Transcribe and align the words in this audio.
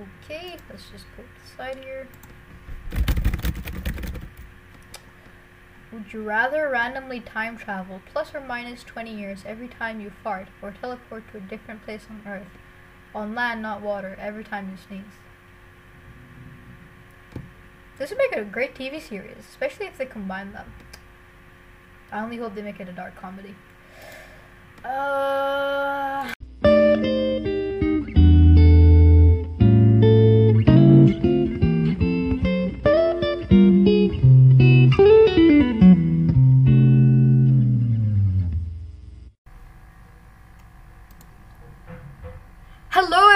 Okay, 0.00 0.56
let's 0.68 0.90
just 0.90 1.04
put 1.14 1.24
it 1.24 1.30
aside 1.52 1.84
here. 1.84 2.08
Would 5.92 6.12
you 6.12 6.24
rather 6.24 6.68
randomly 6.68 7.20
time 7.20 7.56
travel 7.56 8.00
plus 8.10 8.34
or 8.34 8.40
minus 8.40 8.82
20 8.82 9.14
years 9.14 9.44
every 9.46 9.68
time 9.68 10.00
you 10.00 10.10
fart 10.24 10.48
or 10.60 10.72
teleport 10.72 11.22
to 11.30 11.38
a 11.38 11.40
different 11.40 11.84
place 11.84 12.06
on 12.10 12.22
Earth? 12.26 12.48
On 13.14 13.36
land, 13.36 13.62
not 13.62 13.80
water, 13.80 14.16
every 14.20 14.42
time 14.42 14.70
you 14.70 14.76
sneeze. 14.76 15.04
This 17.96 18.10
would 18.10 18.18
make 18.18 18.34
a 18.34 18.42
great 18.42 18.74
TV 18.74 19.00
series, 19.00 19.38
especially 19.38 19.86
if 19.86 19.96
they 19.96 20.06
combine 20.06 20.52
them. 20.52 20.72
I 22.10 22.20
only 22.20 22.38
hope 22.38 22.56
they 22.56 22.62
make 22.62 22.80
it 22.80 22.88
a 22.88 22.92
dark 22.92 23.14
comedy. 23.14 23.54
Uh. 24.84 26.32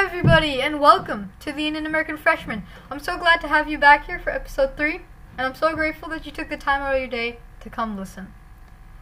Everybody, 0.09 0.63
and 0.63 0.81
welcome 0.81 1.31
to 1.39 1.53
the 1.53 1.67
Indian 1.67 1.85
American 1.85 2.17
Freshman. 2.17 2.63
I'm 2.91 2.99
so 2.99 3.19
glad 3.19 3.43
to 3.43 3.47
have 3.47 3.69
you 3.69 3.77
back 3.77 4.07
here 4.07 4.19
for 4.19 4.31
episode 4.31 4.75
3, 4.75 5.03
and 5.37 5.47
I'm 5.47 5.55
so 5.55 5.75
grateful 5.75 6.09
that 6.09 6.25
you 6.25 6.33
took 6.33 6.49
the 6.49 6.57
time 6.57 6.81
out 6.81 6.95
of 6.95 7.01
your 7.01 7.11
day 7.11 7.41
to 7.61 7.69
come 7.69 7.95
listen. 7.95 8.33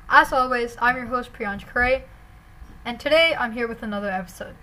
As 0.09 0.33
always, 0.33 0.77
I'm 0.80 0.97
your 0.97 1.06
host, 1.06 1.33
Priyansh 1.33 1.73
Kare, 1.73 2.02
and 2.84 2.98
today 2.98 3.37
I'm 3.38 3.52
here 3.52 3.69
with 3.69 3.84
another 3.84 4.11
episode. 4.11 4.56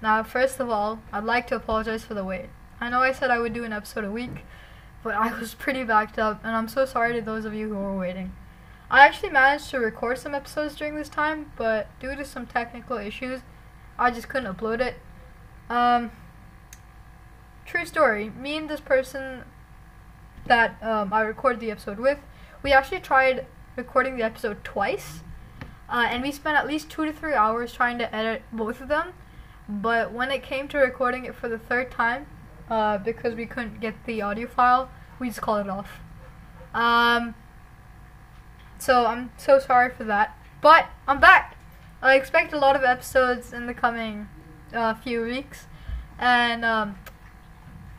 Now, 0.00 0.22
first 0.22 0.60
of 0.60 0.70
all, 0.70 1.00
I'd 1.12 1.24
like 1.24 1.46
to 1.48 1.56
apologize 1.56 2.04
for 2.04 2.14
the 2.14 2.24
wait. 2.24 2.48
I 2.80 2.88
know 2.88 3.00
I 3.00 3.12
said 3.12 3.30
I 3.30 3.38
would 3.38 3.52
do 3.52 3.64
an 3.64 3.74
episode 3.74 4.04
a 4.04 4.10
week, 4.10 4.46
but 5.02 5.14
I 5.14 5.38
was 5.38 5.52
pretty 5.52 5.84
backed 5.84 6.18
up, 6.18 6.40
and 6.42 6.56
I'm 6.56 6.68
so 6.68 6.86
sorry 6.86 7.12
to 7.12 7.20
those 7.20 7.44
of 7.44 7.52
you 7.52 7.68
who 7.68 7.74
were 7.74 7.98
waiting. 7.98 8.32
I 8.90 9.04
actually 9.04 9.28
managed 9.28 9.68
to 9.70 9.78
record 9.78 10.16
some 10.16 10.34
episodes 10.34 10.74
during 10.74 10.94
this 10.94 11.10
time, 11.10 11.52
but 11.54 11.88
due 12.00 12.16
to 12.16 12.24
some 12.24 12.46
technical 12.46 12.96
issues, 12.96 13.42
I 13.98 14.10
just 14.10 14.30
couldn't 14.30 14.56
upload 14.56 14.80
it. 14.80 14.94
Um, 15.68 16.10
true 17.64 17.84
story. 17.84 18.30
Me 18.30 18.56
and 18.56 18.68
this 18.68 18.80
person 18.80 19.44
that 20.46 20.80
um, 20.82 21.12
I 21.12 21.22
recorded 21.22 21.60
the 21.60 21.70
episode 21.70 21.98
with, 21.98 22.18
we 22.62 22.72
actually 22.72 23.00
tried 23.00 23.46
recording 23.76 24.16
the 24.16 24.22
episode 24.22 24.62
twice, 24.64 25.20
uh, 25.88 26.06
and 26.08 26.22
we 26.22 26.32
spent 26.32 26.56
at 26.56 26.66
least 26.66 26.90
two 26.90 27.04
to 27.04 27.12
three 27.12 27.34
hours 27.34 27.72
trying 27.72 27.98
to 27.98 28.14
edit 28.14 28.42
both 28.52 28.80
of 28.80 28.88
them. 28.88 29.12
But 29.68 30.12
when 30.12 30.30
it 30.30 30.42
came 30.42 30.68
to 30.68 30.78
recording 30.78 31.24
it 31.24 31.34
for 31.34 31.48
the 31.48 31.58
third 31.58 31.90
time, 31.90 32.26
uh, 32.70 32.98
because 32.98 33.34
we 33.34 33.46
couldn't 33.46 33.80
get 33.80 33.94
the 34.06 34.22
audio 34.22 34.46
file, 34.46 34.90
we 35.18 35.28
just 35.28 35.40
called 35.40 35.66
it 35.66 35.70
off. 35.70 36.00
Um, 36.72 37.34
so 38.78 39.06
I'm 39.06 39.30
so 39.36 39.58
sorry 39.58 39.90
for 39.90 40.04
that. 40.04 40.36
But 40.60 40.88
I'm 41.08 41.20
back. 41.20 41.56
I 42.02 42.14
expect 42.14 42.52
a 42.52 42.58
lot 42.58 42.76
of 42.76 42.84
episodes 42.84 43.52
in 43.52 43.66
the 43.66 43.74
coming 43.74 44.28
uh, 44.72 44.94
few 44.94 45.22
weeks, 45.22 45.66
and 46.18 46.64
um, 46.64 46.98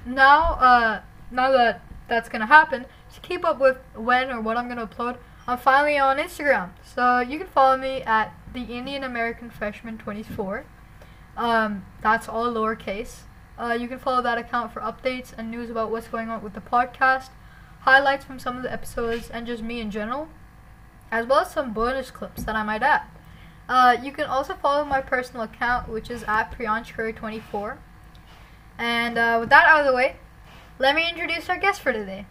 now 0.06 0.54
uh, 0.54 1.02
now 1.32 1.52
that 1.52 1.82
that's 2.08 2.30
gonna 2.30 2.46
happen, 2.46 2.86
to 3.14 3.20
keep 3.22 3.46
up 3.46 3.60
with 3.60 3.78
when 3.96 4.30
or 4.30 4.42
what 4.42 4.58
I'm 4.58 4.68
gonna 4.68 4.88
upload, 4.88 5.18
I'm 5.48 5.58
finally 5.58 5.98
on 5.98 6.18
Instagram. 6.18 6.72
So 6.84 7.20
you 7.20 7.38
can 7.38 7.48
follow 7.48 7.78
me 7.78 8.02
at 8.04 8.34
the 8.54 8.64
Indian 8.64 9.04
American 9.04 9.50
Freshman 9.50 9.98
24. 9.98 10.66
Um, 11.36 11.86
that's 12.02 12.28
all 12.28 12.52
lowercase. 12.52 13.22
Uh, 13.58 13.78
you 13.80 13.88
can 13.88 14.00
follow 14.00 14.22
that 14.22 14.38
account 14.38 14.72
for 14.72 14.82
updates 14.82 15.34
and 15.38 15.50
news 15.50 15.70
about 15.70 15.90
what's 15.90 16.08
going 16.08 16.30
on 16.30 16.44
with 16.44 16.54
the 16.54 16.62
podcast, 16.62 17.30
highlights 17.82 18.24
from 18.26 18.40
some 18.40 18.58
of 18.58 18.64
the 18.64 18.72
episodes, 18.72 19.30
and 19.30 19.48
just 19.48 19.64
me 19.64 19.80
in 19.80 19.90
general, 19.90 20.30
as 21.12 21.26
well 21.26 21.40
as 21.40 21.52
some 21.52 21.74
bonus 21.74 22.12
clips 22.12 22.44
that 22.44 22.56
I 22.56 22.64
might 22.64 22.84
add. 22.84 23.04
Uh, 23.70 23.98
you 24.02 24.12
can 24.12 24.26
also 24.26 24.54
follow 24.54 24.86
my 24.86 25.02
personal 25.02 25.44
account, 25.44 25.90
which 25.90 26.10
is 26.10 26.24
at 26.24 26.52
Priyansh24. 26.52 27.78
And 28.78 29.18
uh, 29.18 29.38
with 29.40 29.50
that 29.50 29.66
out 29.68 29.82
of 29.82 29.88
the 29.88 29.94
way, 29.94 30.16
let 30.80 30.96
me 30.96 31.10
introduce 31.10 31.50
our 31.50 31.58
guest 31.58 31.82
for 31.82 31.92
today. 31.92 32.26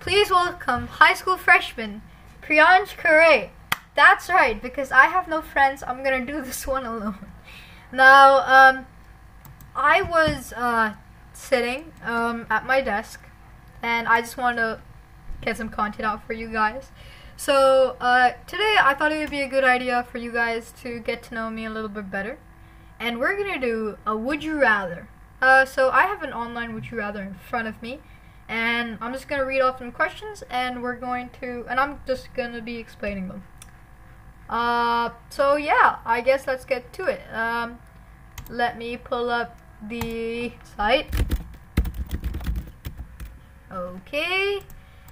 Please 0.00 0.30
welcome 0.30 0.86
high 0.86 1.14
school 1.14 1.36
freshman 1.36 2.02
Priyansh. 2.40 3.50
That's 3.94 4.28
right, 4.28 4.62
because 4.62 4.92
I 4.92 5.06
have 5.06 5.28
no 5.28 5.42
friends, 5.42 5.82
I'm 5.82 6.02
gonna 6.04 6.24
do 6.24 6.40
this 6.44 6.66
one 6.66 6.86
alone. 6.86 7.26
Now, 7.90 8.38
um, 8.46 8.86
I 9.74 10.02
was 10.02 10.52
uh, 10.52 10.94
sitting 11.32 11.92
um, 12.04 12.46
at 12.48 12.64
my 12.64 12.80
desk, 12.80 13.20
and 13.82 14.06
I 14.06 14.20
just 14.20 14.36
wanted 14.36 14.56
to 14.56 14.80
get 15.40 15.56
some 15.56 15.68
content 15.68 16.04
out 16.06 16.26
for 16.26 16.32
you 16.32 16.48
guys. 16.48 16.90
So 17.38 17.96
uh, 18.00 18.32
today 18.48 18.74
I 18.82 18.94
thought 18.94 19.12
it 19.12 19.18
would 19.18 19.30
be 19.30 19.42
a 19.42 19.46
good 19.46 19.62
idea 19.62 20.04
for 20.10 20.18
you 20.18 20.32
guys 20.32 20.72
to 20.82 20.98
get 20.98 21.22
to 21.22 21.34
know 21.34 21.50
me 21.50 21.66
a 21.66 21.70
little 21.70 21.88
bit 21.88 22.10
better, 22.10 22.36
and 22.98 23.20
we're 23.20 23.36
gonna 23.36 23.60
do 23.60 23.96
a 24.04 24.16
would 24.16 24.42
you 24.42 24.60
rather. 24.60 25.08
Uh, 25.40 25.64
so 25.64 25.88
I 25.90 26.02
have 26.02 26.24
an 26.24 26.32
online 26.32 26.74
would 26.74 26.90
you 26.90 26.98
rather 26.98 27.22
in 27.22 27.34
front 27.34 27.68
of 27.68 27.80
me, 27.80 28.00
and 28.48 28.98
I'm 29.00 29.12
just 29.12 29.28
gonna 29.28 29.44
read 29.44 29.60
off 29.60 29.78
some 29.78 29.92
questions, 29.92 30.42
and 30.50 30.82
we're 30.82 30.96
going 30.96 31.30
to, 31.40 31.64
and 31.70 31.78
I'm 31.78 32.00
just 32.08 32.34
gonna 32.34 32.60
be 32.60 32.76
explaining 32.78 33.28
them. 33.28 33.44
Uh, 34.50 35.10
so 35.30 35.54
yeah, 35.54 35.98
I 36.04 36.22
guess 36.22 36.44
let's 36.44 36.64
get 36.64 36.92
to 36.94 37.04
it. 37.04 37.20
Um, 37.32 37.78
let 38.50 38.76
me 38.76 38.96
pull 38.96 39.30
up 39.30 39.56
the 39.80 40.54
site. 40.76 41.14
Okay, 43.70 44.58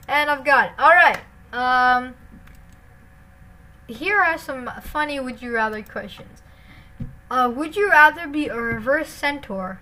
and 0.09 0.29
I've 0.29 0.45
got 0.45 0.71
it. 0.71 0.73
All 0.77 0.91
right. 0.91 1.21
Um, 1.53 2.15
here 3.87 4.19
are 4.19 4.39
some 4.39 4.71
funny 4.83 5.21
would 5.21 5.43
you 5.43 5.55
rather 5.55 5.83
questions. 5.83 6.43
Uh, 7.31 7.53
would 7.55 7.77
you 7.77 7.91
rather 7.91 8.27
be 8.27 8.49
a 8.49 8.57
reverse 8.57 9.09
centaur 9.09 9.81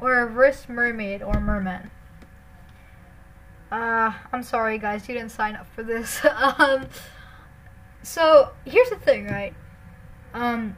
or 0.00 0.14
a 0.14 0.24
reverse 0.24 0.68
mermaid 0.68 1.22
or 1.22 1.40
merman? 1.40 1.90
Uh, 3.70 4.12
I'm 4.32 4.42
sorry 4.42 4.78
guys, 4.78 5.08
you 5.08 5.14
didn't 5.14 5.30
sign 5.30 5.56
up 5.56 5.66
for 5.74 5.82
this. 5.82 6.24
um, 6.58 6.86
so 8.02 8.50
here's 8.64 8.90
the 8.90 8.96
thing, 8.96 9.26
right? 9.26 9.54
Um, 10.34 10.76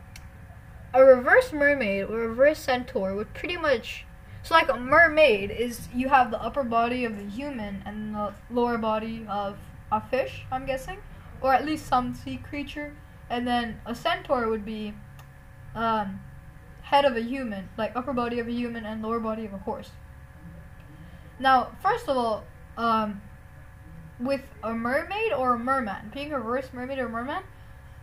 a 0.94 1.02
reverse 1.02 1.52
mermaid 1.52 2.04
or 2.04 2.24
a 2.24 2.28
reverse 2.28 2.58
centaur 2.58 3.14
would 3.14 3.32
pretty 3.34 3.56
much 3.56 4.04
so 4.42 4.54
like 4.54 4.68
a 4.68 4.76
mermaid 4.76 5.50
is 5.50 5.88
you 5.94 6.08
have 6.08 6.30
the 6.30 6.42
upper 6.42 6.64
body 6.64 7.04
of 7.04 7.16
the 7.16 7.24
human 7.24 7.82
and 7.86 8.14
the 8.14 8.34
lower 8.50 8.76
body 8.76 9.24
of 9.28 9.56
a 9.92 10.00
fish, 10.00 10.44
I'm 10.50 10.66
guessing, 10.66 10.98
or 11.40 11.52
at 11.52 11.64
least 11.64 11.86
some 11.86 12.14
sea 12.14 12.38
creature, 12.38 12.96
and 13.30 13.46
then 13.46 13.80
a 13.86 13.94
centaur 13.94 14.48
would 14.48 14.64
be 14.64 14.94
um, 15.74 16.20
head 16.82 17.04
of 17.04 17.16
a 17.16 17.20
human, 17.20 17.68
like 17.76 17.94
upper 17.94 18.12
body 18.12 18.38
of 18.40 18.48
a 18.48 18.52
human 18.52 18.84
and 18.84 19.02
lower 19.02 19.20
body 19.20 19.44
of 19.44 19.52
a 19.52 19.58
horse. 19.58 19.90
Now, 21.38 21.72
first 21.82 22.08
of 22.08 22.16
all, 22.16 22.44
um, 22.76 23.20
with 24.18 24.42
a 24.62 24.72
mermaid 24.72 25.32
or 25.32 25.54
a 25.54 25.58
merman, 25.58 26.10
being 26.14 26.32
a 26.32 26.38
reverse 26.38 26.72
mermaid 26.72 26.98
or 26.98 27.08
merman, 27.08 27.42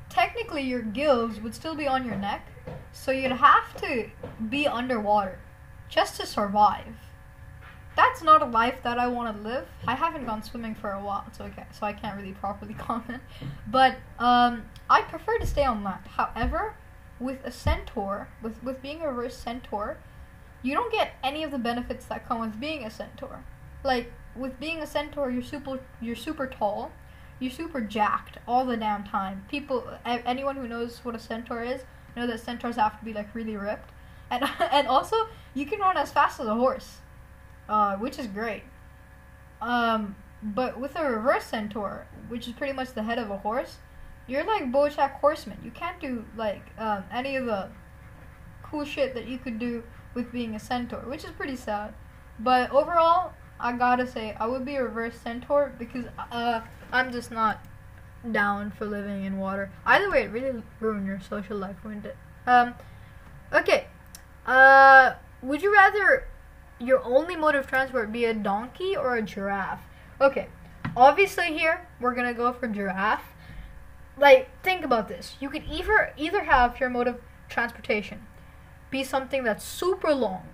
technically 0.09 0.61
your 0.61 0.81
gills 0.81 1.39
would 1.39 1.55
still 1.55 1.75
be 1.75 1.87
on 1.87 2.05
your 2.05 2.15
neck, 2.15 2.45
so 2.91 3.11
you'd 3.11 3.31
have 3.31 3.75
to 3.81 4.09
be 4.49 4.67
underwater 4.67 5.39
just 5.87 6.19
to 6.19 6.25
survive 6.25 6.95
that's 7.95 8.23
not 8.23 8.41
a 8.41 8.45
life 8.45 8.77
that 8.83 8.97
I 8.97 9.07
want 9.07 9.35
to 9.35 9.43
live. 9.43 9.67
I 9.87 9.95
haven't 9.95 10.25
gone 10.25 10.43
swimming 10.43 10.75
for 10.75 10.91
a 10.91 10.99
while, 10.99 11.25
so 11.35 11.45
okay, 11.45 11.65
so 11.71 11.85
I 11.85 11.93
can't 11.93 12.15
really 12.17 12.33
properly 12.33 12.73
comment. 12.77 13.21
But 13.67 13.95
um, 14.19 14.65
I 14.89 15.01
prefer 15.01 15.37
to 15.39 15.45
stay 15.45 15.63
on 15.63 15.83
land. 15.83 16.05
However, 16.07 16.75
with 17.19 17.43
a 17.43 17.51
centaur, 17.51 18.29
with 18.41 18.61
with 18.63 18.81
being 18.81 19.01
a 19.01 19.07
reverse 19.07 19.35
centaur, 19.35 19.97
you 20.61 20.73
don't 20.73 20.91
get 20.91 21.13
any 21.23 21.43
of 21.43 21.51
the 21.51 21.57
benefits 21.57 22.05
that 22.05 22.27
come 22.27 22.39
with 22.39 22.59
being 22.59 22.85
a 22.85 22.89
centaur. 22.89 23.43
Like 23.83 24.11
with 24.35 24.59
being 24.59 24.81
a 24.81 24.87
centaur, 24.87 25.29
you're 25.29 25.43
super 25.43 25.79
you're 26.01 26.15
super 26.15 26.47
tall, 26.47 26.91
you're 27.39 27.51
super 27.51 27.81
jacked 27.81 28.37
all 28.47 28.65
the 28.65 28.77
damn 28.77 29.03
time. 29.03 29.45
People, 29.49 29.83
anyone 30.05 30.55
who 30.55 30.67
knows 30.67 30.99
what 31.03 31.15
a 31.15 31.19
centaur 31.19 31.63
is, 31.63 31.81
know 32.15 32.27
that 32.27 32.39
centaurs 32.39 32.75
have 32.75 32.99
to 32.99 33.05
be 33.05 33.13
like 33.13 33.33
really 33.33 33.57
ripped, 33.57 33.89
and 34.29 34.43
and 34.71 34.87
also 34.87 35.27
you 35.53 35.65
can 35.65 35.79
run 35.79 35.97
as 35.97 36.11
fast 36.11 36.39
as 36.39 36.47
a 36.47 36.55
horse 36.55 36.99
uh, 37.69 37.95
which 37.97 38.19
is 38.19 38.27
great. 38.27 38.63
Um, 39.61 40.15
but 40.41 40.79
with 40.79 40.95
a 40.95 41.09
reverse 41.09 41.45
centaur, 41.45 42.07
which 42.27 42.47
is 42.47 42.53
pretty 42.53 42.73
much 42.73 42.93
the 42.93 43.03
head 43.03 43.19
of 43.19 43.29
a 43.29 43.37
horse, 43.37 43.77
you're 44.27 44.43
like 44.43 44.71
BoJack 44.71 45.19
Horseman. 45.19 45.59
You 45.63 45.71
can't 45.71 45.99
do 45.99 46.25
like 46.35 46.63
um, 46.77 47.03
any 47.11 47.35
of 47.35 47.45
the 47.45 47.69
cool 48.63 48.85
shit 48.85 49.13
that 49.13 49.27
you 49.27 49.37
could 49.37 49.59
do 49.59 49.83
with 50.13 50.31
being 50.31 50.55
a 50.55 50.59
centaur, 50.59 51.01
which 51.01 51.23
is 51.23 51.31
pretty 51.31 51.55
sad. 51.55 51.93
But 52.39 52.71
overall, 52.71 53.33
I 53.59 53.73
gotta 53.73 54.07
say 54.07 54.35
I 54.39 54.47
would 54.47 54.65
be 54.65 54.75
a 54.75 54.83
reverse 54.83 55.15
centaur 55.15 55.73
because 55.77 56.05
uh, 56.31 56.61
I'm 56.91 57.11
just 57.11 57.31
not 57.31 57.65
down 58.31 58.71
for 58.71 58.85
living 58.85 59.25
in 59.25 59.37
water. 59.37 59.71
Either 59.85 60.09
way, 60.09 60.23
it 60.23 60.31
really 60.31 60.63
ruined 60.79 61.05
your 61.05 61.19
social 61.19 61.57
life, 61.57 61.75
wouldn't 61.83 62.05
it? 62.05 62.17
Um, 62.47 62.73
okay. 63.53 63.87
Uh, 64.45 65.13
would 65.41 65.61
you 65.61 65.73
rather 65.73 66.28
your 66.79 67.03
only 67.03 67.35
mode 67.35 67.55
of 67.55 67.67
transport 67.67 68.11
be 68.11 68.25
a 68.25 68.33
donkey 68.33 68.95
or 68.95 69.15
a 69.15 69.21
giraffe? 69.21 69.81
Okay, 70.19 70.47
obviously 70.95 71.57
here 71.57 71.87
we're 71.99 72.15
gonna 72.15 72.33
go 72.33 72.51
for 72.53 72.67
giraffe. 72.67 73.33
Like, 74.17 74.49
think 74.63 74.83
about 74.83 75.07
this. 75.07 75.37
You 75.39 75.49
could 75.49 75.63
either 75.71 76.13
either 76.17 76.43
have 76.43 76.79
your 76.79 76.89
mode 76.89 77.07
of 77.07 77.21
transportation 77.47 78.25
be 78.91 79.03
something 79.03 79.43
that's 79.43 79.63
super 79.63 80.13
long, 80.13 80.49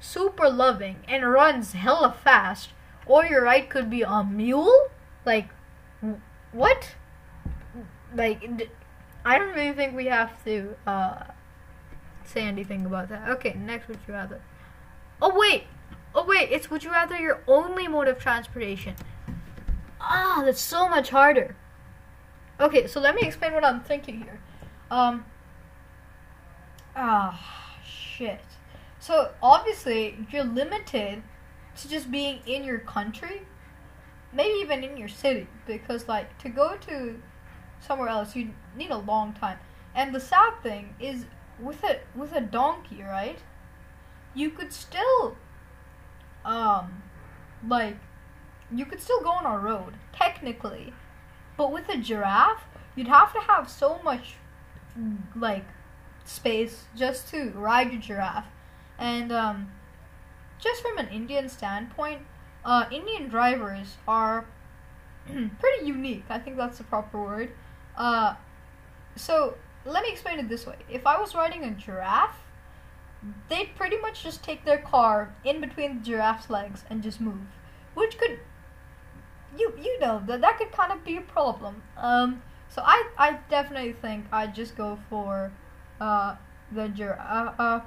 super 0.00 0.48
loving, 0.48 0.98
and 1.08 1.30
runs 1.30 1.72
hella 1.72 2.12
fast, 2.12 2.70
or 3.06 3.24
your 3.24 3.44
ride 3.44 3.68
could 3.70 3.90
be 3.90 4.02
a 4.02 4.22
mule. 4.22 4.88
Like, 5.24 5.48
what? 6.52 6.94
Like, 8.14 8.70
I 9.24 9.38
don't 9.38 9.54
really 9.54 9.72
think 9.72 9.96
we 9.96 10.06
have 10.06 10.42
to 10.44 10.76
uh, 10.86 11.24
say 12.24 12.42
anything 12.42 12.86
about 12.86 13.08
that. 13.08 13.28
Okay, 13.28 13.54
next, 13.54 13.88
would 13.88 13.98
you 14.06 14.14
rather? 14.14 14.40
Oh 15.20 15.38
wait, 15.38 15.64
oh 16.14 16.24
wait, 16.24 16.50
it's 16.50 16.70
would 16.70 16.84
you 16.84 16.90
rather 16.90 17.16
your 17.16 17.42
only 17.46 17.88
mode 17.88 18.08
of 18.08 18.18
transportation? 18.18 18.94
Ah, 20.00 20.42
that's 20.44 20.60
so 20.60 20.88
much 20.88 21.10
harder. 21.10 21.56
Okay, 22.60 22.86
so 22.86 23.00
let 23.00 23.14
me 23.14 23.22
explain 23.22 23.52
what 23.52 23.64
I'm 23.64 23.80
thinking 23.80 24.22
here. 24.22 24.40
Um. 24.90 25.24
Ah, 26.96 27.40
shit. 27.84 28.40
So 28.98 29.32
obviously 29.42 30.26
you're 30.30 30.44
limited 30.44 31.22
to 31.76 31.88
just 31.88 32.10
being 32.10 32.40
in 32.46 32.64
your 32.64 32.80
country, 32.80 33.42
maybe 34.32 34.54
even 34.60 34.82
in 34.82 34.96
your 34.96 35.08
city, 35.08 35.46
because 35.66 36.08
like 36.08 36.36
to 36.38 36.48
go 36.48 36.76
to 36.88 37.20
somewhere 37.80 38.08
else 38.08 38.34
you 38.34 38.50
need 38.76 38.90
a 38.90 38.98
long 38.98 39.32
time. 39.34 39.58
And 39.94 40.14
the 40.14 40.20
sad 40.20 40.54
thing 40.62 40.94
is 41.00 41.26
with 41.60 41.82
a 41.84 42.00
with 42.14 42.32
a 42.32 42.40
donkey, 42.40 43.02
right? 43.02 43.38
You 44.38 44.50
could 44.50 44.72
still 44.72 45.36
um 46.44 47.02
like 47.66 47.96
you 48.74 48.84
could 48.84 49.00
still 49.00 49.20
go 49.20 49.30
on 49.30 49.44
a 49.46 49.58
road 49.58 49.94
technically. 50.12 50.92
But 51.56 51.72
with 51.72 51.88
a 51.88 51.96
giraffe, 51.96 52.64
you'd 52.94 53.08
have 53.08 53.32
to 53.32 53.40
have 53.40 53.68
so 53.68 54.00
much 54.04 54.34
like 55.34 55.64
space 56.24 56.84
just 56.96 57.28
to 57.30 57.50
ride 57.50 57.90
your 57.92 58.00
giraffe. 58.00 58.46
And 58.98 59.32
um 59.32 59.72
just 60.58 60.82
from 60.82 60.98
an 60.98 61.08
Indian 61.08 61.48
standpoint, 61.48 62.22
uh, 62.64 62.84
Indian 62.90 63.28
drivers 63.28 63.96
are 64.06 64.46
pretty 65.26 65.86
unique. 65.86 66.24
I 66.28 66.38
think 66.38 66.56
that's 66.56 66.78
the 66.78 66.84
proper 66.84 67.20
word. 67.20 67.52
Uh, 67.96 68.34
so 69.16 69.54
let 69.84 70.02
me 70.02 70.10
explain 70.10 70.38
it 70.38 70.48
this 70.48 70.66
way: 70.66 70.76
if 70.90 71.06
I 71.06 71.20
was 71.20 71.34
riding 71.34 71.64
a 71.64 71.70
giraffe, 71.70 72.36
they'd 73.48 73.74
pretty 73.76 73.98
much 73.98 74.22
just 74.22 74.42
take 74.42 74.64
their 74.64 74.78
car 74.78 75.34
in 75.44 75.60
between 75.60 75.98
the 75.98 76.04
giraffe's 76.04 76.50
legs 76.50 76.84
and 76.88 77.02
just 77.02 77.20
move, 77.20 77.46
which 77.94 78.18
could, 78.18 78.38
you 79.58 79.72
you 79.80 79.98
know 80.00 80.22
that 80.26 80.40
that 80.40 80.58
could 80.58 80.72
kind 80.72 80.92
of 80.92 81.04
be 81.04 81.16
a 81.16 81.20
problem. 81.22 81.82
Um, 81.96 82.42
so 82.68 82.82
I 82.84 83.08
I 83.18 83.38
definitely 83.50 83.92
think 83.92 84.26
I'd 84.32 84.54
just 84.54 84.76
go 84.76 84.98
for, 85.08 85.52
uh, 86.00 86.36
the 86.72 86.88
giraffe. 86.88 87.58
Uh, 87.58 87.62
uh, 87.62 87.80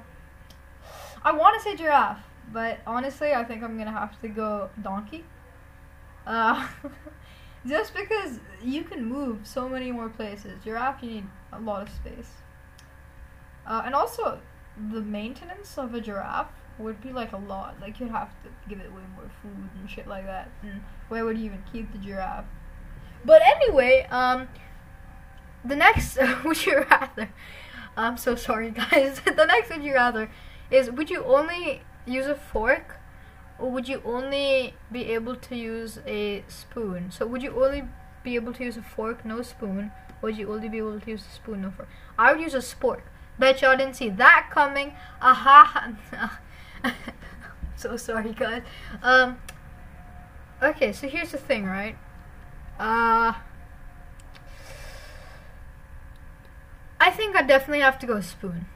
I 1.24 1.32
want 1.32 1.56
to 1.56 1.62
say 1.62 1.76
giraffe 1.76 2.18
but 2.52 2.80
honestly, 2.86 3.32
I 3.32 3.44
think 3.44 3.62
I'm 3.62 3.78
gonna 3.78 3.92
have 3.92 4.20
to 4.20 4.28
go 4.28 4.70
donkey. 4.82 5.24
Uh, 6.26 6.68
just 7.66 7.94
because 7.94 8.40
you 8.62 8.82
can 8.84 9.04
move 9.04 9.46
so 9.46 9.68
many 9.68 9.90
more 9.90 10.08
places. 10.08 10.62
Giraffe, 10.64 11.02
you 11.02 11.10
need 11.10 11.26
a 11.52 11.60
lot 11.60 11.82
of 11.82 11.88
space. 11.88 12.30
Uh, 13.66 13.82
and 13.84 13.94
also, 13.94 14.40
the 14.76 15.00
maintenance 15.00 15.76
of 15.78 15.94
a 15.94 16.00
giraffe 16.00 16.52
would 16.78 17.00
be 17.00 17.12
like 17.12 17.32
a 17.32 17.36
lot. 17.36 17.76
Like 17.80 18.00
you'd 18.00 18.10
have 18.10 18.30
to 18.42 18.48
give 18.68 18.80
it 18.80 18.92
way 18.92 19.02
more 19.14 19.30
food 19.42 19.70
and 19.78 19.90
shit 19.90 20.06
like 20.06 20.26
that. 20.26 20.50
And 20.62 20.82
where 21.08 21.24
would 21.24 21.38
you 21.38 21.46
even 21.46 21.62
keep 21.72 21.92
the 21.92 21.98
giraffe? 21.98 22.46
But 23.24 23.42
anyway, 23.42 24.06
um, 24.10 24.48
the 25.64 25.76
next 25.76 26.18
would 26.44 26.64
you 26.66 26.84
rather? 26.90 27.32
I'm 27.96 28.16
so 28.16 28.34
sorry, 28.34 28.70
guys. 28.70 29.20
the 29.24 29.46
next 29.46 29.70
would 29.70 29.84
you 29.84 29.94
rather 29.94 30.30
is 30.70 30.90
would 30.90 31.10
you 31.10 31.24
only 31.24 31.82
use 32.06 32.26
a 32.26 32.34
fork 32.34 32.96
or 33.58 33.70
would 33.70 33.88
you 33.88 34.02
only 34.04 34.74
be 34.90 35.12
able 35.12 35.36
to 35.36 35.56
use 35.56 35.98
a 36.06 36.42
spoon? 36.48 37.10
So 37.10 37.26
would 37.26 37.42
you 37.42 37.62
only 37.62 37.84
be 38.24 38.34
able 38.34 38.52
to 38.54 38.64
use 38.64 38.76
a 38.76 38.82
fork, 38.82 39.24
no 39.24 39.42
spoon? 39.42 39.92
Or 40.22 40.30
would 40.30 40.38
you 40.38 40.52
only 40.52 40.68
be 40.68 40.78
able 40.78 40.98
to 41.00 41.10
use 41.10 41.24
a 41.26 41.34
spoon, 41.34 41.62
no 41.62 41.70
fork? 41.70 41.88
I 42.18 42.32
would 42.32 42.40
use 42.40 42.54
a 42.54 42.58
spork. 42.58 43.02
Bet 43.38 43.62
y'all 43.62 43.76
didn't 43.76 43.94
see 43.94 44.08
that 44.10 44.48
coming. 44.50 44.94
Aha. 45.20 45.92
so 47.76 47.96
sorry, 47.96 48.32
guys. 48.32 48.62
Um. 49.02 49.38
Okay, 50.62 50.92
so 50.92 51.08
here's 51.08 51.32
the 51.32 51.38
thing, 51.38 51.64
right? 51.64 51.96
Uh. 52.78 53.32
I 57.00 57.10
think 57.10 57.34
I 57.34 57.42
definitely 57.42 57.80
have 57.80 57.98
to 57.98 58.06
go 58.06 58.20
spoon. 58.20 58.66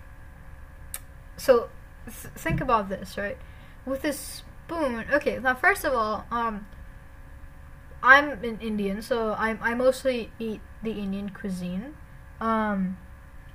So 1.36 1.68
th- 2.06 2.34
think 2.34 2.60
about 2.60 2.88
this, 2.88 3.16
right? 3.16 3.38
With 3.84 4.02
this 4.02 4.42
spoon, 4.66 5.04
okay. 5.12 5.38
Now, 5.38 5.54
first 5.54 5.84
of 5.84 5.92
all, 5.92 6.26
um, 6.32 6.66
I'm 8.02 8.30
an 8.44 8.58
Indian, 8.60 9.00
so 9.00 9.30
I 9.32 9.56
I 9.60 9.74
mostly 9.74 10.32
eat 10.38 10.60
the 10.82 10.92
Indian 10.92 11.30
cuisine. 11.30 11.94
Um, 12.40 12.98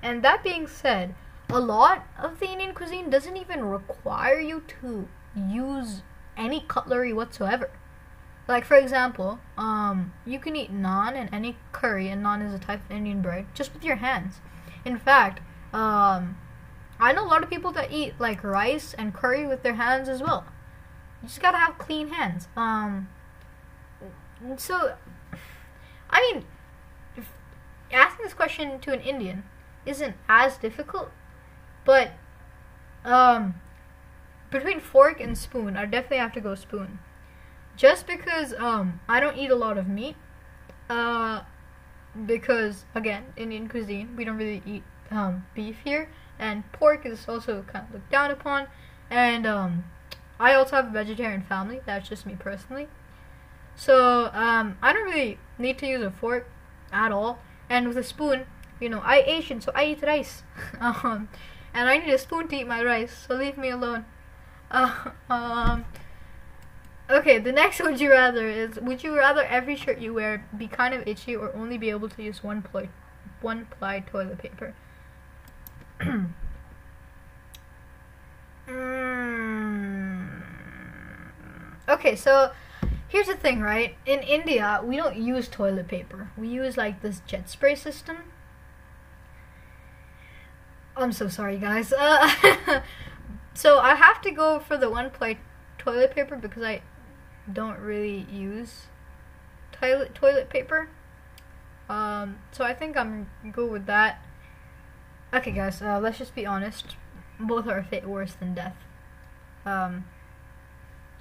and 0.03 0.23
that 0.23 0.43
being 0.43 0.67
said, 0.67 1.15
a 1.49 1.59
lot 1.59 2.07
of 2.17 2.39
the 2.39 2.47
Indian 2.47 2.73
cuisine 2.73 3.09
doesn't 3.09 3.37
even 3.37 3.65
require 3.65 4.39
you 4.39 4.63
to 4.81 5.07
use 5.35 6.01
any 6.37 6.63
cutlery 6.67 7.13
whatsoever. 7.13 7.69
Like 8.47 8.65
for 8.65 8.75
example, 8.75 9.39
um, 9.57 10.13
you 10.25 10.39
can 10.39 10.55
eat 10.55 10.73
naan 10.73 11.13
and 11.13 11.29
any 11.33 11.57
curry, 11.71 12.09
and 12.09 12.25
naan 12.25 12.45
is 12.45 12.53
a 12.53 12.59
type 12.59 12.83
of 12.85 12.91
Indian 12.91 13.21
bread, 13.21 13.45
just 13.53 13.73
with 13.73 13.83
your 13.83 13.97
hands. 13.97 14.41
In 14.83 14.97
fact, 14.97 15.39
um, 15.73 16.37
I 16.99 17.13
know 17.13 17.25
a 17.25 17.27
lot 17.27 17.43
of 17.43 17.49
people 17.49 17.71
that 17.73 17.91
eat 17.91 18.13
like 18.19 18.43
rice 18.43 18.93
and 18.93 19.13
curry 19.13 19.45
with 19.45 19.63
their 19.63 19.75
hands 19.75 20.09
as 20.09 20.21
well. 20.21 20.45
You 21.21 21.27
just 21.27 21.41
gotta 21.41 21.57
have 21.57 21.77
clean 21.77 22.09
hands. 22.09 22.47
Um, 22.55 23.09
so, 24.57 24.95
I 26.09 26.33
mean, 26.33 26.45
asking 27.91 28.25
this 28.25 28.33
question 28.33 28.79
to 28.79 28.91
an 28.91 29.01
Indian 29.01 29.43
isn't 29.85 30.15
as 30.27 30.57
difficult, 30.57 31.09
but 31.85 32.11
um, 33.03 33.55
between 34.49 34.79
fork 34.79 35.19
and 35.19 35.37
spoon, 35.37 35.75
I 35.77 35.85
definitely 35.85 36.17
have 36.17 36.33
to 36.33 36.41
go 36.41 36.55
spoon. 36.55 36.99
Just 37.77 38.05
because 38.05 38.53
um, 38.59 38.99
I 39.07 39.19
don't 39.19 39.37
eat 39.37 39.49
a 39.49 39.55
lot 39.55 39.77
of 39.77 39.87
meat, 39.87 40.15
uh, 40.89 41.41
because 42.25 42.85
again, 42.93 43.25
Indian 43.37 43.67
cuisine, 43.67 44.15
we 44.15 44.25
don't 44.25 44.37
really 44.37 44.61
eat 44.65 44.83
um, 45.09 45.45
beef 45.55 45.77
here 45.83 46.09
and 46.41 46.69
pork 46.71 47.05
is 47.05 47.29
also 47.29 47.63
kind 47.71 47.85
of 47.87 47.93
looked 47.93 48.11
down 48.11 48.31
upon. 48.31 48.67
And 49.09 49.45
um, 49.45 49.85
I 50.39 50.53
also 50.55 50.77
have 50.77 50.87
a 50.87 50.89
vegetarian 50.89 51.43
family. 51.43 51.79
That's 51.85 52.09
just 52.09 52.25
me 52.25 52.35
personally. 52.37 52.87
So 53.75 54.31
um, 54.33 54.77
I 54.81 54.91
don't 54.91 55.05
really 55.05 55.37
need 55.57 55.77
to 55.77 55.87
use 55.87 56.01
a 56.01 56.11
fork 56.11 56.49
at 56.91 57.11
all. 57.11 57.39
And 57.69 57.87
with 57.87 57.97
a 57.97 58.03
spoon, 58.03 58.45
you 58.81 58.89
know, 58.89 59.01
I 59.03 59.21
Asian, 59.21 59.61
so 59.61 59.71
I 59.75 59.85
eat 59.85 60.01
rice. 60.01 60.43
um, 60.79 61.29
and 61.73 61.87
I 61.87 61.97
need 61.97 62.13
a 62.13 62.17
spoon 62.17 62.47
to 62.49 62.55
eat 62.55 62.67
my 62.67 62.83
rice. 62.83 63.25
So 63.27 63.35
leave 63.35 63.57
me 63.57 63.69
alone. 63.69 64.05
Uh, 64.69 65.11
um. 65.29 65.85
Okay, 67.09 67.39
the 67.39 67.51
next 67.51 67.81
would 67.83 67.99
you 67.99 68.11
rather 68.11 68.47
is 68.47 68.79
would 68.79 69.03
you 69.03 69.15
rather 69.17 69.43
every 69.43 69.75
shirt 69.75 69.99
you 69.99 70.13
wear 70.13 70.45
be 70.57 70.67
kind 70.67 70.93
of 70.93 71.05
itchy 71.07 71.35
or 71.35 71.53
only 71.53 71.77
be 71.77 71.89
able 71.89 72.07
to 72.09 72.23
use 72.23 72.41
one 72.43 72.61
ply 72.61 72.89
one 73.41 73.65
ply 73.65 73.99
toilet 73.99 74.37
paper? 74.37 74.73
mm. 78.67 80.41
Okay, 81.89 82.15
so 82.15 82.51
here's 83.09 83.27
the 83.27 83.35
thing, 83.35 83.59
right? 83.59 83.95
In 84.05 84.19
India, 84.21 84.81
we 84.83 84.95
don't 84.95 85.17
use 85.17 85.49
toilet 85.49 85.89
paper. 85.89 86.29
We 86.37 86.47
use 86.47 86.77
like 86.77 87.01
this 87.01 87.21
jet 87.27 87.49
spray 87.49 87.75
system. 87.75 88.31
I'm 90.95 91.11
so 91.11 91.27
sorry, 91.27 91.57
guys. 91.57 91.93
Uh, 91.93 92.81
so 93.53 93.79
I 93.79 93.95
have 93.95 94.21
to 94.21 94.31
go 94.31 94.59
for 94.59 94.77
the 94.77 94.89
one 94.89 95.09
ply 95.09 95.37
toilet 95.77 96.13
paper 96.13 96.35
because 96.35 96.63
I 96.63 96.81
don't 97.51 97.79
really 97.79 98.27
use 98.31 98.87
toilet 99.71 100.13
toilet 100.13 100.49
paper. 100.49 100.89
Um, 101.89 102.39
so 102.51 102.63
I 102.63 102.73
think 102.73 102.95
I'm 102.97 103.29
good 103.51 103.71
with 103.71 103.85
that. 103.85 104.23
Okay, 105.33 105.51
guys, 105.51 105.81
uh, 105.81 105.99
let's 105.99 106.17
just 106.17 106.35
be 106.35 106.45
honest. 106.45 106.95
Both 107.39 107.67
are 107.67 107.79
a 107.79 107.83
fate 107.83 108.05
worse 108.05 108.33
than 108.33 108.53
death. 108.53 108.75
Um, 109.65 110.05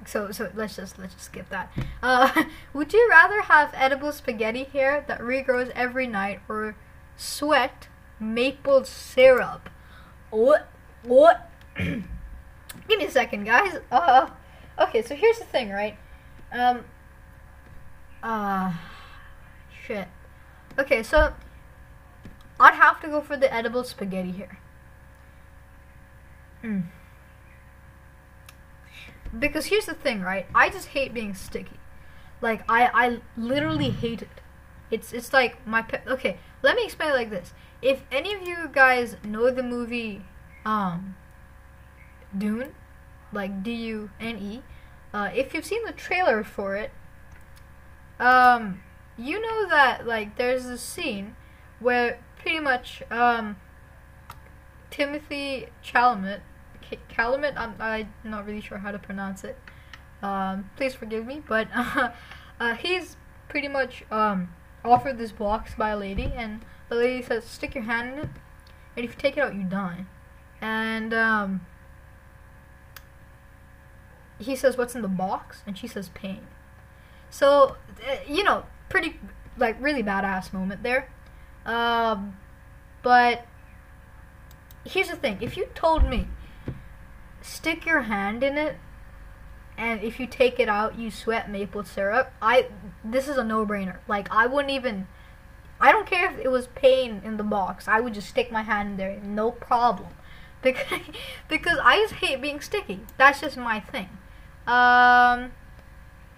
so 0.07 0.33
so 0.33 0.51
let's 0.55 0.77
just 0.77 0.99
let's 0.99 1.15
just 1.15 1.27
skip 1.27 1.49
that. 1.51 1.73
Uh, 2.03 2.45
would 2.73 2.93
you 2.93 3.07
rather 3.09 3.43
have 3.43 3.73
edible 3.75 4.13
spaghetti 4.13 4.65
hair 4.65 5.05
that 5.07 5.21
regrows 5.21 5.71
every 5.71 6.07
night, 6.07 6.41
or 6.49 6.75
sweat 7.17 7.89
maple 8.21 8.85
syrup? 8.85 9.71
What 10.31 10.69
what? 11.03 11.51
give 11.77 12.05
me 12.89 13.05
a 13.05 13.11
second, 13.11 13.45
guys. 13.45 13.79
Uh, 13.91 14.29
okay, 14.79 15.03
so 15.03 15.15
here's 15.15 15.39
the 15.39 15.45
thing, 15.47 15.71
right? 15.71 15.97
Um, 16.53 16.85
uh, 18.23 18.73
shit. 19.87 20.09
Okay, 20.79 21.03
so 21.03 21.35
I'd 22.59 22.75
have 22.75 23.01
to 23.01 23.09
go 23.09 23.21
for 23.21 23.37
the 23.37 23.53
edible 23.53 23.85
spaghetti 23.85 24.33
here. 24.33 24.59
Hmm. 26.61 26.81
Because 29.37 29.67
here's 29.67 29.87
the 29.87 29.95
thing, 29.95 30.21
right? 30.21 30.47
I 30.55 30.69
just 30.69 30.89
hate 30.89 31.15
being 31.15 31.35
sticky. 31.35 31.79
Like 32.41 32.63
I, 32.69 32.91
I 32.93 33.19
literally 33.37 33.91
hate 33.91 34.23
it. 34.23 34.29
It's 34.91 35.13
it's 35.13 35.33
like 35.33 35.65
my 35.67 35.83
pet. 35.83 36.03
Okay, 36.07 36.39
let 36.63 36.77
me 36.77 36.85
explain 36.85 37.11
it 37.11 37.15
like 37.15 37.31
this. 37.31 37.53
If 37.83 38.03
any 38.13 38.35
of 38.35 38.43
you 38.43 38.69
guys 38.73 39.17
know 39.25 39.51
the 39.51 39.63
movie, 39.63 40.23
um, 40.65 41.17
Dune, 42.37 42.75
like 43.33 43.63
D 43.63 43.73
U 43.73 44.11
N 44.21 44.39
E, 44.39 44.63
uh, 45.15 45.31
if 45.35 45.55
you've 45.55 45.65
seen 45.65 45.85
the 45.85 45.93
trailer 45.93 46.45
for 46.45 46.77
it, 46.77 46.91
um, 48.19 48.83
you 49.17 49.41
know 49.41 49.69
that 49.69 50.07
like 50.07 50.37
there's 50.37 50.67
a 50.67 50.79
scene 50.79 51.37
where 51.79 52.21
pretty 52.39 52.61
much 52.61 53.03
um, 53.11 53.57
Timothée 54.91 55.69
Chalamet, 55.83 56.41
Chalamet, 57.11 57.57
I'm 57.57 57.75
I'm 57.81 58.13
not 58.25 58.47
really 58.47 58.61
sure 58.61 58.79
how 58.79 58.91
to 58.91 58.99
pronounce 58.99 59.45
it. 59.45 59.59
Um, 60.23 60.71
please 60.77 60.95
forgive 60.95 61.25
me, 61.25 61.43
but 61.47 61.69
uh, 61.75 62.11
uh, 62.61 62.75
he's 62.75 63.17
pretty 63.49 63.69
much 63.69 64.05
um, 64.11 64.53
offered 64.85 65.19
this 65.19 65.33
box 65.33 65.75
by 65.75 65.91
a 65.91 65.97
lady, 65.97 66.33
and 66.35 66.63
the 66.89 66.97
lady 66.97 67.23
says, 67.23 67.45
"Stick 67.45 67.75
your 67.75 67.85
hand 67.85 68.13
in 68.13 68.19
it, 68.21 68.29
and 68.97 69.05
if 69.05 69.13
you 69.13 69.17
take 69.19 69.37
it 69.37 69.41
out, 69.41 69.55
you 69.55 69.65
die." 69.65 70.05
And 70.61 71.15
um, 71.15 71.67
he 74.39 74.57
says, 74.57 74.77
"What's 74.77 74.95
in 74.95 75.03
the 75.03 75.09
box?" 75.09 75.63
And 75.67 75.77
she 75.77 75.87
says, 75.87 76.09
"Pain." 76.11 76.47
So, 77.31 77.77
uh, 78.09 78.17
you 78.27 78.43
know, 78.43 78.65
pretty 78.89 79.19
like 79.57 79.77
really 79.81 80.03
badass 80.03 80.53
moment 80.53 80.83
there. 80.83 81.09
Um, 81.65 82.37
but 83.03 83.47
here's 84.85 85.09
the 85.09 85.17
thing: 85.17 85.39
if 85.41 85.57
you 85.57 85.69
told 85.75 86.09
me, 86.09 86.29
stick 87.43 87.87
your 87.87 88.03
hand 88.03 88.43
in 88.43 88.57
it, 88.59 88.77
and 89.81 90.03
if 90.03 90.21
you 90.21 90.27
take 90.27 90.61
it 90.61 90.69
out, 90.69 90.99
you 90.99 91.11
sweat 91.11 91.51
maple 91.51 91.85
syrup. 91.85 92.33
I 92.43 92.67
this 93.03 93.29
is 93.29 93.39
a 93.39 93.45
no-brainer. 93.45 93.97
Like 94.07 94.29
I 94.31 94.47
wouldn't 94.47 94.71
even. 94.71 95.09
I 95.81 95.91
don't 95.91 96.07
care 96.07 96.31
if 96.31 96.39
it 96.39 96.49
was 96.49 96.67
pain 96.67 97.23
in 97.25 97.39
the 97.39 97.43
box. 97.43 97.89
I 97.89 97.99
would 97.99 98.13
just 98.13 98.29
stick 98.29 98.53
my 98.53 98.61
hand 98.63 98.91
in 98.91 98.97
there, 98.99 99.19
no 99.23 99.51
problem, 99.51 100.11
because 100.63 101.01
because 101.49 101.79
I 101.83 101.97
just 101.97 102.15
hate 102.15 102.43
being 102.43 102.61
sticky. 102.61 103.01
That's 103.17 103.41
just 103.41 103.57
my 103.57 103.81
thing. 103.81 104.11
Um. 104.67 105.53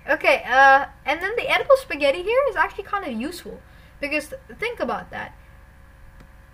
Okay. 0.09 0.45
Uh. 0.49 0.87
And 1.05 1.21
then 1.21 1.35
the 1.35 1.51
edible 1.51 1.77
spaghetti 1.77 2.23
here 2.23 2.43
is 2.49 2.55
actually 2.55 2.85
kind 2.85 3.05
of 3.05 3.21
useful 3.21 3.61
because 4.01 4.33
think 4.61 4.79
about 4.79 5.11
that. 5.11 5.37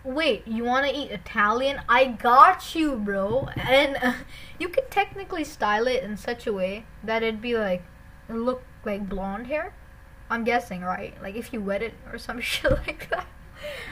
Wait, 0.09 0.49
you 0.49 0.65
want 0.65 0.87
to 0.87 0.97
eat 0.97 1.11
Italian? 1.11 1.83
I 1.87 2.07
got 2.07 2.75
you, 2.75 2.97
bro. 2.97 3.49
And 3.57 3.99
you 4.59 4.71
could 4.71 4.91
technically 4.91 5.45
style 5.45 5.87
it 5.87 6.03
in 6.03 6.17
such 6.17 6.47
a 6.47 6.53
way 6.53 6.87
that 7.05 7.23
it'd 7.23 7.43
be 7.43 7.59
like, 7.59 7.83
look 8.27 8.63
like 8.87 9.07
blonde 9.07 9.49
hair. 9.49 9.75
I'm 10.31 10.45
guessing, 10.45 10.81
right? 10.81 11.15
Like 11.23 11.37
if 11.37 11.53
you 11.53 11.61
wet 11.61 11.83
it 11.83 11.93
or 12.11 12.17
some 12.17 12.41
shit 12.41 12.71
like 12.71 13.11
that. 13.11 13.27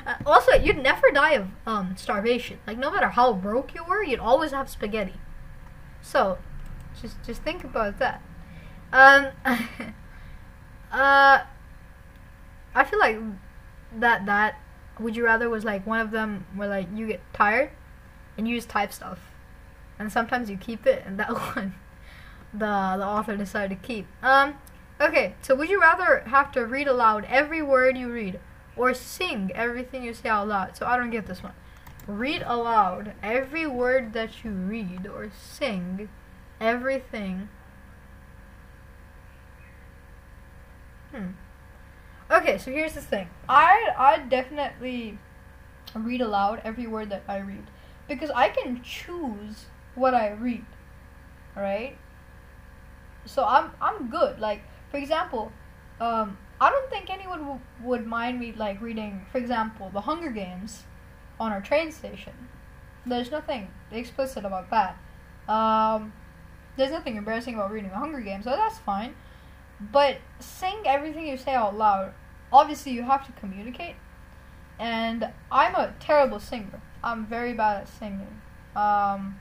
Uh, 0.07 0.15
also, 0.25 0.53
you'd 0.53 0.83
never 0.83 1.11
die 1.11 1.33
of 1.33 1.49
um, 1.67 1.97
starvation. 1.99 2.61
Like 2.67 2.79
no 2.79 2.91
matter 2.91 3.11
how 3.11 3.35
broke 3.35 3.75
you 3.75 3.85
were, 3.85 4.03
you'd 4.03 4.19
always 4.19 4.53
have 4.53 4.71
spaghetti. 4.71 5.21
So, 6.01 6.39
just 6.99 7.23
just 7.27 7.43
think 7.43 7.63
about 7.63 7.99
that. 7.99 8.23
Um, 8.91 9.27
uh, 10.91 11.41
I 12.75 12.85
feel 12.85 13.01
like 13.01 13.19
that 13.99 14.25
that 14.25 14.57
would 14.99 15.17
you 15.17 15.25
rather 15.25 15.49
was 15.49 15.65
like 15.65 15.87
one 15.87 16.01
of 16.01 16.11
them 16.11 16.47
where 16.55 16.69
like 16.69 16.89
you 16.95 17.07
get 17.07 17.21
tired 17.33 17.71
and 18.37 18.49
you 18.49 18.57
just 18.57 18.69
type 18.69 18.93
stuff, 18.93 19.19
and 19.99 20.13
sometimes 20.13 20.51
you 20.51 20.57
keep 20.57 20.87
it, 20.87 21.03
and 21.07 21.19
that 21.19 21.33
one 21.57 21.75
the 22.53 22.97
the 22.99 23.05
author 23.05 23.37
decided 23.37 23.81
to 23.81 23.87
keep. 23.87 24.07
Um, 24.23 24.55
okay, 25.01 25.35
so 25.43 25.55
would 25.55 25.69
you 25.69 25.81
rather 25.81 26.21
have 26.27 26.53
to 26.53 26.65
read 26.65 26.89
aloud 26.89 27.27
every 27.29 27.63
word 27.63 27.97
you 27.97 28.11
read, 28.11 28.41
or 28.77 28.95
sing 28.95 29.51
everything 29.55 30.05
you 30.05 30.15
say 30.15 30.29
out 30.29 30.49
loud? 30.49 30.77
So 30.77 30.87
I 30.87 30.97
don't 30.97 31.11
get 31.11 31.27
this 31.27 31.43
one. 31.43 31.55
Read 32.07 32.43
aloud 32.47 33.13
every 33.23 33.67
word 33.67 34.13
that 34.13 34.45
you 34.45 34.51
read, 34.51 35.07
or 35.07 35.31
sing 35.37 36.09
everything. 36.61 37.49
Hmm. 41.13 41.33
Okay, 42.31 42.59
so 42.59 42.71
here's 42.71 42.95
the 42.95 43.01
thing. 43.01 43.29
I 43.49 43.93
I 43.97 44.19
definitely 44.19 45.19
read 45.95 46.21
aloud 46.21 46.61
every 46.65 46.87
word 46.87 47.11
that 47.11 47.23
I 47.29 47.39
read 47.39 47.65
because 48.09 48.31
I 48.31 48.49
can 48.49 48.83
choose 48.83 49.67
what 49.95 50.15
I 50.15 50.31
read. 50.33 50.65
Right? 51.57 51.97
So 53.25 53.45
I'm 53.45 53.71
I'm 53.81 54.09
good. 54.09 54.39
Like 54.41 54.63
for 54.91 54.97
example, 54.99 55.53
um, 56.01 56.39
I 56.61 56.71
don't 56.71 56.89
think 56.91 57.11
anyone 57.11 57.41
w- 57.41 57.61
would 57.83 58.07
mind 58.07 58.39
me 58.41 58.53
like 58.53 58.81
reading, 58.81 59.27
for 59.31 59.39
example, 59.39 59.91
The 59.93 60.03
Hunger 60.03 60.31
Games 60.31 60.85
on 61.41 61.53
our 61.53 61.61
train 61.61 61.93
station. 61.93 62.33
There's 63.05 63.31
nothing 63.31 63.69
explicit 63.93 64.45
about 64.45 64.71
that. 64.71 64.97
Um, 65.49 66.13
there's 66.77 66.91
nothing 66.91 67.17
embarrassing 67.17 67.55
about 67.55 67.71
reading 67.71 67.91
The 67.91 67.97
Hunger 67.97 68.21
Games, 68.21 68.45
so 68.45 68.51
that's 68.51 68.79
fine. 68.79 69.15
But 69.81 70.19
sing 70.41 70.83
everything 70.87 71.27
you 71.27 71.37
say 71.37 71.55
out 71.55 71.77
loud. 71.77 72.15
Obviously, 72.53 72.93
you 72.93 73.03
have 73.03 73.27
to 73.27 73.33
communicate. 73.33 73.97
And 74.79 75.31
I'm 75.51 75.75
a 75.75 75.95
terrible 76.01 76.41
singer. 76.41 76.81
I'm 77.03 77.27
very 77.27 77.53
bad 77.53 77.83
at 77.83 77.89
singing. 77.89 78.41
Um, 78.75 79.39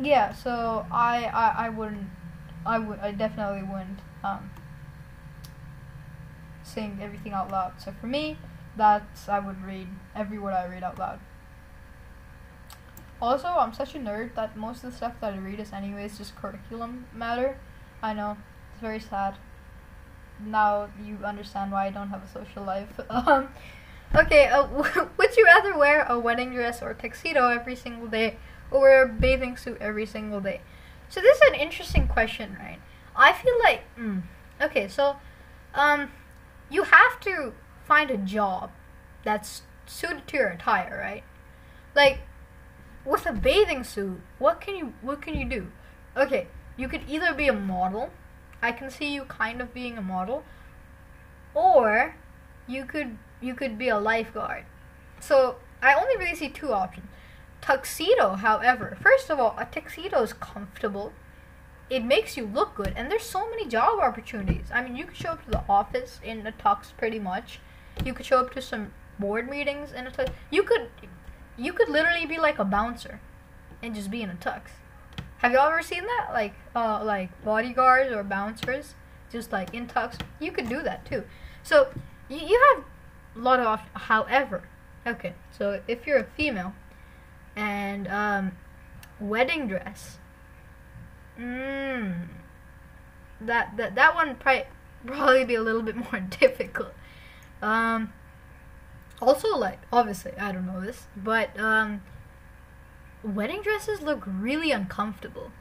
yeah, 0.00 0.32
so 0.32 0.86
I, 0.90 1.24
I, 1.24 1.66
I 1.66 1.68
wouldn't, 1.68 2.08
I 2.64 2.78
would, 2.78 2.98
I 3.00 3.12
definitely 3.12 3.62
wouldn't 3.62 4.00
um, 4.24 4.50
sing 6.62 6.98
everything 7.00 7.32
out 7.32 7.50
loud. 7.50 7.74
So 7.78 7.92
for 8.00 8.06
me, 8.06 8.38
that's 8.76 9.28
I 9.28 9.38
would 9.38 9.62
read 9.62 9.88
every 10.14 10.38
word 10.38 10.54
I 10.54 10.66
read 10.66 10.82
out 10.82 10.98
loud. 10.98 11.20
Also, 13.20 13.46
I'm 13.46 13.72
such 13.72 13.94
a 13.94 13.98
nerd 13.98 14.34
that 14.34 14.56
most 14.56 14.82
of 14.82 14.90
the 14.90 14.96
stuff 14.96 15.14
that 15.20 15.34
I 15.34 15.38
read 15.38 15.60
is 15.60 15.72
anyways 15.72 16.18
just 16.18 16.34
curriculum 16.34 17.06
matter. 17.14 17.58
I 18.02 18.14
know 18.14 18.36
very 18.82 19.00
sad. 19.00 19.36
Now 20.44 20.90
you 21.02 21.18
understand 21.24 21.72
why 21.72 21.86
I 21.86 21.90
don't 21.90 22.10
have 22.10 22.24
a 22.24 22.28
social 22.28 22.64
life. 22.64 23.00
Um, 23.08 23.48
okay, 24.14 24.48
uh, 24.48 24.66
would 25.16 25.36
you 25.36 25.44
rather 25.44 25.78
wear 25.78 26.04
a 26.08 26.18
wedding 26.18 26.52
dress 26.52 26.82
or 26.82 26.92
tuxedo 26.92 27.48
every 27.48 27.76
single 27.76 28.08
day, 28.08 28.36
or 28.70 28.80
wear 28.80 29.02
a 29.04 29.08
bathing 29.08 29.56
suit 29.56 29.78
every 29.80 30.04
single 30.04 30.40
day? 30.40 30.60
So 31.08 31.20
this 31.20 31.36
is 31.36 31.42
an 31.48 31.54
interesting 31.54 32.08
question, 32.08 32.56
right? 32.58 32.78
I 33.14 33.32
feel 33.32 33.54
like, 33.62 33.82
mm, 33.98 34.22
okay, 34.60 34.88
so, 34.88 35.16
um, 35.74 36.10
you 36.70 36.82
have 36.84 37.20
to 37.20 37.52
find 37.86 38.10
a 38.10 38.16
job 38.16 38.70
that's 39.24 39.62
suited 39.86 40.26
to 40.28 40.36
your 40.36 40.48
attire, 40.48 40.98
right? 41.00 41.22
Like, 41.94 42.20
with 43.04 43.26
a 43.26 43.32
bathing 43.32 43.84
suit, 43.84 44.20
what 44.38 44.60
can 44.60 44.76
you 44.76 44.94
what 45.02 45.20
can 45.22 45.34
you 45.34 45.44
do? 45.44 45.70
Okay, 46.16 46.48
you 46.76 46.88
could 46.88 47.02
either 47.08 47.34
be 47.34 47.48
a 47.48 47.52
model 47.52 48.10
I 48.62 48.72
can 48.72 48.90
see 48.90 49.12
you 49.12 49.24
kind 49.24 49.60
of 49.60 49.74
being 49.74 49.98
a 49.98 50.02
model, 50.02 50.44
or 51.52 52.14
you 52.66 52.84
could 52.84 53.18
you 53.40 53.54
could 53.54 53.76
be 53.76 53.88
a 53.88 53.98
lifeguard. 53.98 54.64
So 55.20 55.56
I 55.82 55.94
only 55.94 56.16
really 56.16 56.36
see 56.36 56.48
two 56.48 56.72
options. 56.72 57.08
Tuxedo, 57.60 58.34
however, 58.34 58.96
first 59.00 59.30
of 59.30 59.38
all, 59.38 59.54
a 59.58 59.64
tuxedo 59.64 60.22
is 60.22 60.32
comfortable. 60.32 61.12
It 61.90 62.04
makes 62.04 62.36
you 62.36 62.46
look 62.46 62.74
good, 62.76 62.94
and 62.96 63.10
there's 63.10 63.24
so 63.24 63.48
many 63.50 63.66
job 63.66 64.00
opportunities. 64.00 64.66
I 64.72 64.82
mean, 64.82 64.96
you 64.96 65.04
could 65.04 65.16
show 65.16 65.30
up 65.30 65.44
to 65.44 65.50
the 65.50 65.62
office 65.68 66.20
in 66.24 66.46
a 66.46 66.52
tux, 66.52 66.96
pretty 66.96 67.18
much. 67.18 67.60
You 68.04 68.14
could 68.14 68.26
show 68.26 68.38
up 68.38 68.52
to 68.54 68.62
some 68.62 68.92
board 69.18 69.48
meetings 69.48 69.92
in 69.92 70.06
a 70.06 70.10
tux. 70.10 70.32
You 70.50 70.62
could, 70.62 70.88
you 71.56 71.72
could 71.72 71.88
literally 71.88 72.26
be 72.26 72.38
like 72.38 72.58
a 72.58 72.64
bouncer, 72.64 73.20
and 73.82 73.94
just 73.94 74.10
be 74.10 74.22
in 74.22 74.30
a 74.30 74.34
tux. 74.34 74.62
Have 75.42 75.52
y'all 75.52 75.68
ever 75.68 75.82
seen 75.82 76.04
that? 76.04 76.28
Like, 76.32 76.54
uh, 76.74 77.02
like 77.04 77.28
bodyguards 77.44 78.12
or 78.12 78.22
bouncers, 78.22 78.94
just 79.30 79.50
like 79.50 79.74
in 79.74 79.88
tux. 79.88 80.16
You 80.38 80.52
could 80.52 80.68
do 80.68 80.82
that 80.82 81.04
too. 81.04 81.24
So 81.64 81.88
you, 82.28 82.38
you 82.38 82.74
have 82.76 82.84
a 83.36 83.38
lot 83.40 83.58
of. 83.58 83.80
However, 83.94 84.62
okay. 85.04 85.34
So 85.50 85.80
if 85.88 86.06
you're 86.06 86.18
a 86.18 86.26
female, 86.36 86.74
and 87.56 88.06
um, 88.06 88.52
wedding 89.18 89.66
dress, 89.66 90.18
mmm, 91.36 92.28
that 93.40 93.76
that 93.76 93.96
that 93.96 94.14
one 94.14 94.36
probably 94.36 94.64
probably 95.04 95.44
be 95.44 95.56
a 95.56 95.62
little 95.62 95.82
bit 95.82 95.96
more 96.12 96.20
difficult. 96.20 96.94
Um, 97.60 98.12
also, 99.20 99.56
like 99.56 99.80
obviously, 99.92 100.38
I 100.38 100.52
don't 100.52 100.66
know 100.66 100.80
this, 100.80 101.08
but 101.16 101.58
um, 101.58 102.02
wedding 103.22 103.62
dresses 103.62 104.02
look 104.02 104.22
really 104.26 104.70
uncomfortable. 104.70 105.52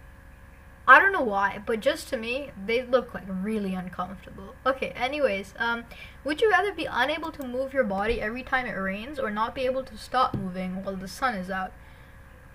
I 0.87 0.99
don't 0.99 1.13
know 1.13 1.21
why, 1.21 1.61
but 1.65 1.79
just 1.79 2.09
to 2.09 2.17
me, 2.17 2.51
they 2.65 2.83
look 2.83 3.13
like 3.13 3.23
really 3.27 3.75
uncomfortable. 3.75 4.55
Okay, 4.65 4.89
anyways, 4.89 5.53
um, 5.57 5.85
would 6.23 6.41
you 6.41 6.49
rather 6.49 6.73
be 6.73 6.85
unable 6.85 7.31
to 7.31 7.47
move 7.47 7.71
your 7.73 7.83
body 7.83 8.19
every 8.19 8.43
time 8.43 8.65
it 8.65 8.71
rains 8.71 9.19
or 9.19 9.29
not 9.29 9.53
be 9.53 9.61
able 9.61 9.83
to 9.83 9.97
stop 9.97 10.35
moving 10.35 10.83
while 10.83 10.95
the 10.95 11.07
sun 11.07 11.35
is 11.35 11.49
out? 11.49 11.71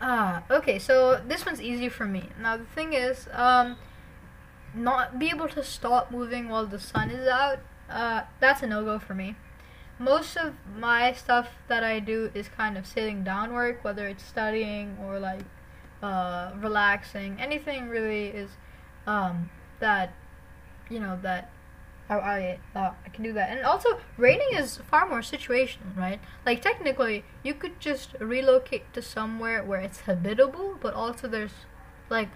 Ah, 0.01 0.43
okay, 0.51 0.79
so 0.79 1.23
this 1.27 1.47
one's 1.47 1.63
easy 1.63 1.89
for 1.89 2.05
me. 2.05 2.31
Now, 2.41 2.57
the 2.57 2.65
thing 2.65 2.93
is, 2.93 3.29
um, 3.33 3.77
not 4.75 5.19
be 5.19 5.31
able 5.31 5.49
to 5.49 5.63
stop 5.63 6.11
moving 6.11 6.49
while 6.49 6.67
the 6.67 6.81
sun 6.81 7.11
is 7.11 7.27
out, 7.27 7.61
uh, 7.89 8.23
that's 8.41 8.63
a 8.63 8.67
no 8.67 8.85
go 8.85 8.99
for 8.99 9.15
me. 9.15 9.37
Most 9.99 10.37
of 10.37 10.55
my 10.77 11.13
stuff 11.13 11.49
that 11.69 11.83
I 11.83 12.01
do 12.01 12.31
is 12.35 12.49
kind 12.49 12.77
of 12.77 12.87
sitting 12.87 13.25
down 13.25 13.53
work, 13.55 13.83
whether 13.83 14.07
it's 14.07 14.25
studying 14.25 14.97
or 15.03 15.19
like 15.19 15.45
uh, 16.03 16.53
relaxing. 16.57 17.39
Anything 17.41 17.89
really 17.89 18.27
is 18.29 18.51
um, 19.07 19.51
that 19.81 20.13
you 20.91 21.01
know 21.01 21.19
that 21.23 21.51
I 22.09 22.15
I, 22.15 22.59
uh, 22.75 22.93
I 23.05 23.09
can 23.09 23.25
do 23.25 23.33
that. 23.33 23.51
And 23.51 23.65
also, 23.65 23.99
raining 24.17 24.51
is 24.53 24.79
far 24.91 25.09
more 25.09 25.21
situational, 25.21 25.97
right? 25.97 26.21
Like 26.45 26.61
technically, 26.63 27.25
you 27.43 27.55
could 27.55 27.81
just 27.81 28.15
relocate 28.21 28.93
to 28.95 29.03
somewhere 29.03 29.65
where 29.65 29.81
it's 29.81 30.01
habitable, 30.01 30.77
but 30.81 30.95
also 30.95 31.27
there's 31.29 31.65
like 32.11 32.29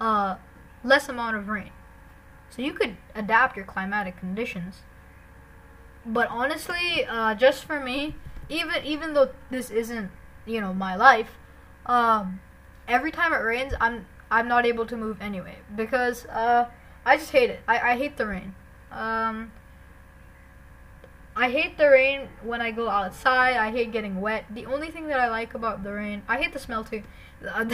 uh 0.00 0.36
less 0.84 1.08
amount 1.08 1.36
of 1.36 1.48
rain. 1.48 1.72
So 2.50 2.62
you 2.62 2.72
could 2.72 2.96
adapt 3.14 3.56
your 3.56 3.66
climatic 3.66 4.16
conditions. 4.18 4.82
But 6.06 6.28
honestly, 6.30 7.04
uh, 7.04 7.34
just 7.34 7.64
for 7.64 7.80
me, 7.80 8.14
even 8.48 8.84
even 8.84 9.14
though 9.14 9.30
this 9.50 9.70
isn't 9.70 10.10
you 10.46 10.60
know 10.60 10.72
my 10.72 10.96
life, 10.96 11.36
um, 11.86 12.40
every 12.86 13.10
time 13.10 13.32
it 13.32 13.36
rains, 13.36 13.74
I'm 13.80 14.06
I'm 14.30 14.48
not 14.48 14.66
able 14.66 14.86
to 14.86 14.96
move 14.96 15.20
anyway 15.20 15.56
because 15.74 16.26
uh, 16.26 16.68
I 17.04 17.16
just 17.16 17.30
hate 17.30 17.50
it. 17.50 17.60
I, 17.68 17.92
I 17.92 17.96
hate 17.96 18.16
the 18.16 18.26
rain. 18.26 18.54
Um, 18.90 19.52
I 21.36 21.50
hate 21.50 21.78
the 21.78 21.88
rain 21.88 22.28
when 22.42 22.60
I 22.60 22.70
go 22.70 22.88
outside. 22.88 23.56
I 23.56 23.70
hate 23.70 23.92
getting 23.92 24.20
wet. 24.20 24.44
The 24.50 24.66
only 24.66 24.90
thing 24.90 25.06
that 25.08 25.20
I 25.20 25.28
like 25.28 25.54
about 25.54 25.84
the 25.84 25.92
rain, 25.92 26.22
I 26.28 26.38
hate 26.38 26.52
the 26.52 26.58
smell 26.58 26.84
too. 26.84 27.02
uh, 27.46 27.66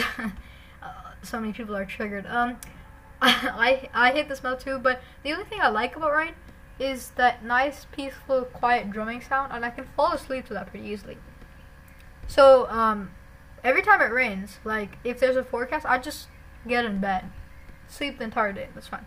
so 1.23 1.39
many 1.39 1.51
people 1.53 1.75
are 1.75 1.85
triggered. 1.85 2.25
Um, 2.27 2.57
I 3.21 3.89
I 3.93 4.11
hate 4.11 4.29
the 4.29 4.35
smell 4.35 4.57
too. 4.57 4.77
But 4.77 5.01
the 5.23 5.31
only 5.33 5.45
thing 5.45 5.59
I 5.61 5.69
like 5.69 5.95
about 5.95 6.13
rain 6.13 6.33
is 6.79 7.11
that 7.11 7.43
nice, 7.43 7.85
peaceful, 7.91 8.43
quiet 8.43 8.91
drumming 8.91 9.21
sound, 9.21 9.51
and 9.53 9.65
I 9.65 9.69
can 9.69 9.85
fall 9.95 10.13
asleep 10.13 10.47
to 10.47 10.53
that 10.53 10.67
pretty 10.67 10.87
easily. 10.87 11.17
So 12.27 12.67
um, 12.69 13.11
every 13.63 13.81
time 13.81 14.01
it 14.01 14.11
rains, 14.11 14.59
like 14.63 14.97
if 15.03 15.19
there's 15.19 15.35
a 15.35 15.43
forecast, 15.43 15.85
I 15.85 15.99
just 15.99 16.27
get 16.67 16.85
in 16.85 16.99
bed, 16.99 17.25
sleep 17.87 18.17
the 18.17 18.25
entire 18.25 18.51
day. 18.51 18.67
That's 18.73 18.87
fine. 18.87 19.05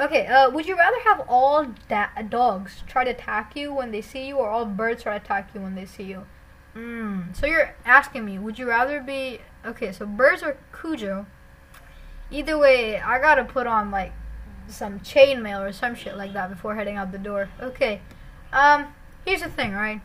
Okay, 0.00 0.26
uh, 0.26 0.50
would 0.50 0.66
you 0.66 0.76
rather 0.76 1.00
have 1.04 1.24
all 1.28 1.66
da- 1.88 2.10
dogs 2.28 2.82
try 2.86 3.04
to 3.04 3.10
attack 3.10 3.54
you 3.54 3.72
when 3.72 3.92
they 3.92 4.00
see 4.00 4.26
you, 4.26 4.36
or 4.38 4.48
all 4.48 4.64
birds 4.66 5.04
try 5.04 5.16
to 5.16 5.24
attack 5.24 5.50
you 5.54 5.60
when 5.60 5.76
they 5.76 5.86
see 5.86 6.02
you? 6.02 6.26
Mm. 6.74 7.34
So 7.36 7.46
you're 7.46 7.74
asking 7.84 8.24
me, 8.24 8.38
would 8.38 8.58
you 8.58 8.68
rather 8.68 9.00
be 9.00 9.40
okay? 9.64 9.92
So 9.92 10.04
birds 10.04 10.42
or 10.42 10.56
Cujo? 10.72 11.26
Either 12.30 12.58
way, 12.58 12.98
I 12.98 13.20
gotta 13.20 13.44
put 13.44 13.68
on 13.68 13.92
like 13.92 14.12
some 14.68 15.00
chainmail 15.00 15.68
or 15.68 15.72
some 15.72 15.94
shit 15.94 16.16
like 16.16 16.32
that 16.32 16.50
before 16.50 16.74
heading 16.74 16.96
out 16.96 17.12
the 17.12 17.18
door. 17.18 17.48
Okay. 17.60 18.00
Um. 18.52 18.94
Here's 19.24 19.42
the 19.42 19.48
thing, 19.48 19.72
right? 19.72 20.02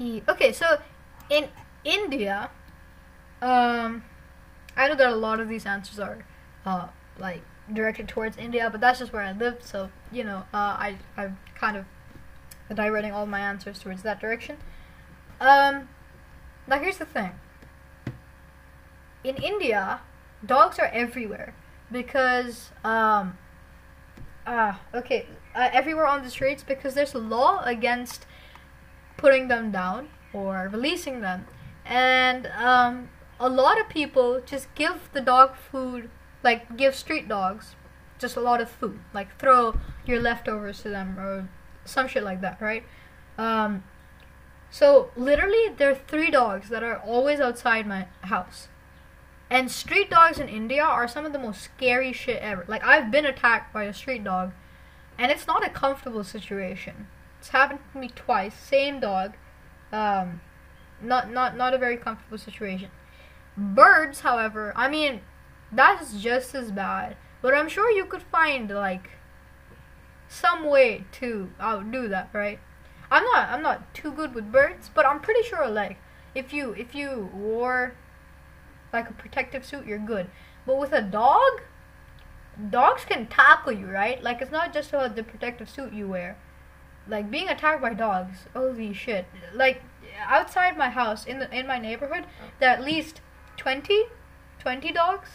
Okay, 0.00 0.52
so 0.52 0.78
in 1.28 1.48
India, 1.84 2.50
um, 3.42 4.02
I 4.74 4.88
know 4.88 4.94
that 4.94 5.10
a 5.10 5.14
lot 5.14 5.40
of 5.40 5.48
these 5.48 5.66
answers 5.66 5.98
are, 5.98 6.24
uh, 6.64 6.88
like 7.18 7.42
directed 7.72 8.08
towards 8.08 8.38
India, 8.38 8.68
but 8.70 8.80
that's 8.80 8.98
just 8.98 9.12
where 9.12 9.22
I 9.22 9.32
live. 9.32 9.58
So 9.60 9.90
you 10.10 10.24
know, 10.24 10.44
uh, 10.54 10.74
I 10.78 10.96
I'm 11.16 11.38
kind 11.54 11.76
of 11.76 11.84
directing 12.74 13.12
all 13.12 13.26
my 13.26 13.40
answers 13.40 13.78
towards 13.78 14.02
that 14.02 14.20
direction. 14.20 14.56
Um, 15.40 15.88
now 16.66 16.78
here's 16.78 16.98
the 16.98 17.04
thing. 17.04 17.32
In 19.22 19.36
India, 19.36 20.00
dogs 20.44 20.78
are 20.78 20.90
everywhere 20.92 21.54
because 21.90 22.70
um, 22.84 23.36
ah 24.46 24.80
okay, 24.94 25.26
uh, 25.54 25.68
everywhere 25.72 26.06
on 26.06 26.22
the 26.22 26.30
streets 26.30 26.62
because 26.62 26.94
there's 26.94 27.14
a 27.14 27.18
law 27.18 27.62
against 27.64 28.26
putting 29.16 29.48
them 29.48 29.70
down 29.70 30.08
or 30.32 30.68
releasing 30.72 31.20
them. 31.20 31.46
And 31.84 32.46
um, 32.58 33.10
a 33.38 33.48
lot 33.48 33.80
of 33.80 33.88
people 33.88 34.40
just 34.44 34.72
give 34.74 35.10
the 35.12 35.20
dog 35.20 35.56
food, 35.56 36.10
like 36.42 36.76
give 36.76 36.94
street 36.94 37.28
dogs 37.28 37.74
just 38.18 38.36
a 38.36 38.40
lot 38.40 38.60
of 38.60 38.70
food, 38.70 38.98
like 39.14 39.36
throw 39.38 39.74
your 40.06 40.20
leftovers 40.20 40.82
to 40.82 40.90
them 40.90 41.18
or 41.18 41.48
some 41.84 42.06
shit 42.06 42.22
like 42.22 42.40
that, 42.42 42.60
right? 42.60 42.84
Um, 43.38 43.82
so 44.70 45.10
literally, 45.16 45.68
there 45.76 45.90
are 45.90 45.94
three 45.94 46.30
dogs 46.30 46.68
that 46.68 46.82
are 46.82 46.98
always 46.98 47.40
outside 47.40 47.86
my 47.86 48.06
house. 48.22 48.68
And 49.50 49.68
street 49.68 50.10
dogs 50.10 50.38
in 50.38 50.48
India 50.48 50.82
are 50.82 51.08
some 51.08 51.26
of 51.26 51.32
the 51.32 51.38
most 51.38 51.60
scary 51.60 52.12
shit 52.12 52.40
ever. 52.40 52.64
Like 52.68 52.84
I've 52.84 53.10
been 53.10 53.26
attacked 53.26 53.72
by 53.72 53.84
a 53.84 53.92
street 53.92 54.22
dog, 54.22 54.52
and 55.18 55.32
it's 55.32 55.46
not 55.46 55.66
a 55.66 55.70
comfortable 55.70 56.22
situation. 56.22 57.08
It's 57.40 57.48
happened 57.48 57.80
to 57.92 57.98
me 57.98 58.10
twice. 58.14 58.54
Same 58.54 59.00
dog. 59.00 59.34
Um, 59.92 60.40
not 61.02 61.32
not 61.32 61.56
not 61.56 61.74
a 61.74 61.78
very 61.78 61.96
comfortable 61.96 62.38
situation. 62.38 62.90
Birds, 63.56 64.20
however, 64.20 64.72
I 64.76 64.88
mean, 64.88 65.20
that's 65.72 66.14
just 66.14 66.54
as 66.54 66.70
bad. 66.70 67.16
But 67.42 67.54
I'm 67.54 67.68
sure 67.68 67.90
you 67.90 68.04
could 68.04 68.22
find 68.22 68.70
like 68.70 69.10
some 70.28 70.64
way 70.64 71.04
to 71.12 71.50
outdo 71.60 72.06
that, 72.08 72.30
right? 72.32 72.60
I'm 73.10 73.24
not 73.24 73.48
I'm 73.48 73.62
not 73.62 73.92
too 73.94 74.12
good 74.12 74.34
with 74.34 74.52
birds, 74.52 74.90
but 74.94 75.04
I'm 75.06 75.20
pretty 75.20 75.42
sure 75.42 75.66
like 75.68 75.98
if 76.34 76.52
you 76.52 76.72
if 76.72 76.94
you 76.94 77.30
wore 77.34 77.94
like 78.92 79.08
a 79.08 79.14
protective 79.14 79.64
suit, 79.64 79.86
you're 79.86 79.98
good. 79.98 80.30
But 80.66 80.78
with 80.78 80.92
a 80.92 81.02
dog, 81.02 81.62
dogs 82.70 83.04
can 83.04 83.26
tackle 83.26 83.72
you, 83.72 83.86
right? 83.86 84.22
Like 84.22 84.40
it's 84.40 84.50
not 84.50 84.72
just 84.72 84.90
about 84.90 85.16
the 85.16 85.22
protective 85.22 85.68
suit 85.70 85.92
you 85.92 86.08
wear 86.08 86.36
like 87.10 87.30
being 87.30 87.48
attacked 87.48 87.82
by 87.82 87.94
dogs. 87.94 88.46
Holy 88.54 88.92
shit! 88.92 89.26
Like 89.52 89.82
outside 90.20 90.76
my 90.76 90.90
house 90.90 91.24
in 91.26 91.38
the 91.38 91.50
in 91.56 91.66
my 91.66 91.78
neighborhood, 91.78 92.26
there 92.58 92.70
are 92.70 92.74
at 92.74 92.84
least 92.84 93.20
20, 93.56 94.04
20 94.58 94.92
dogs. 94.92 95.28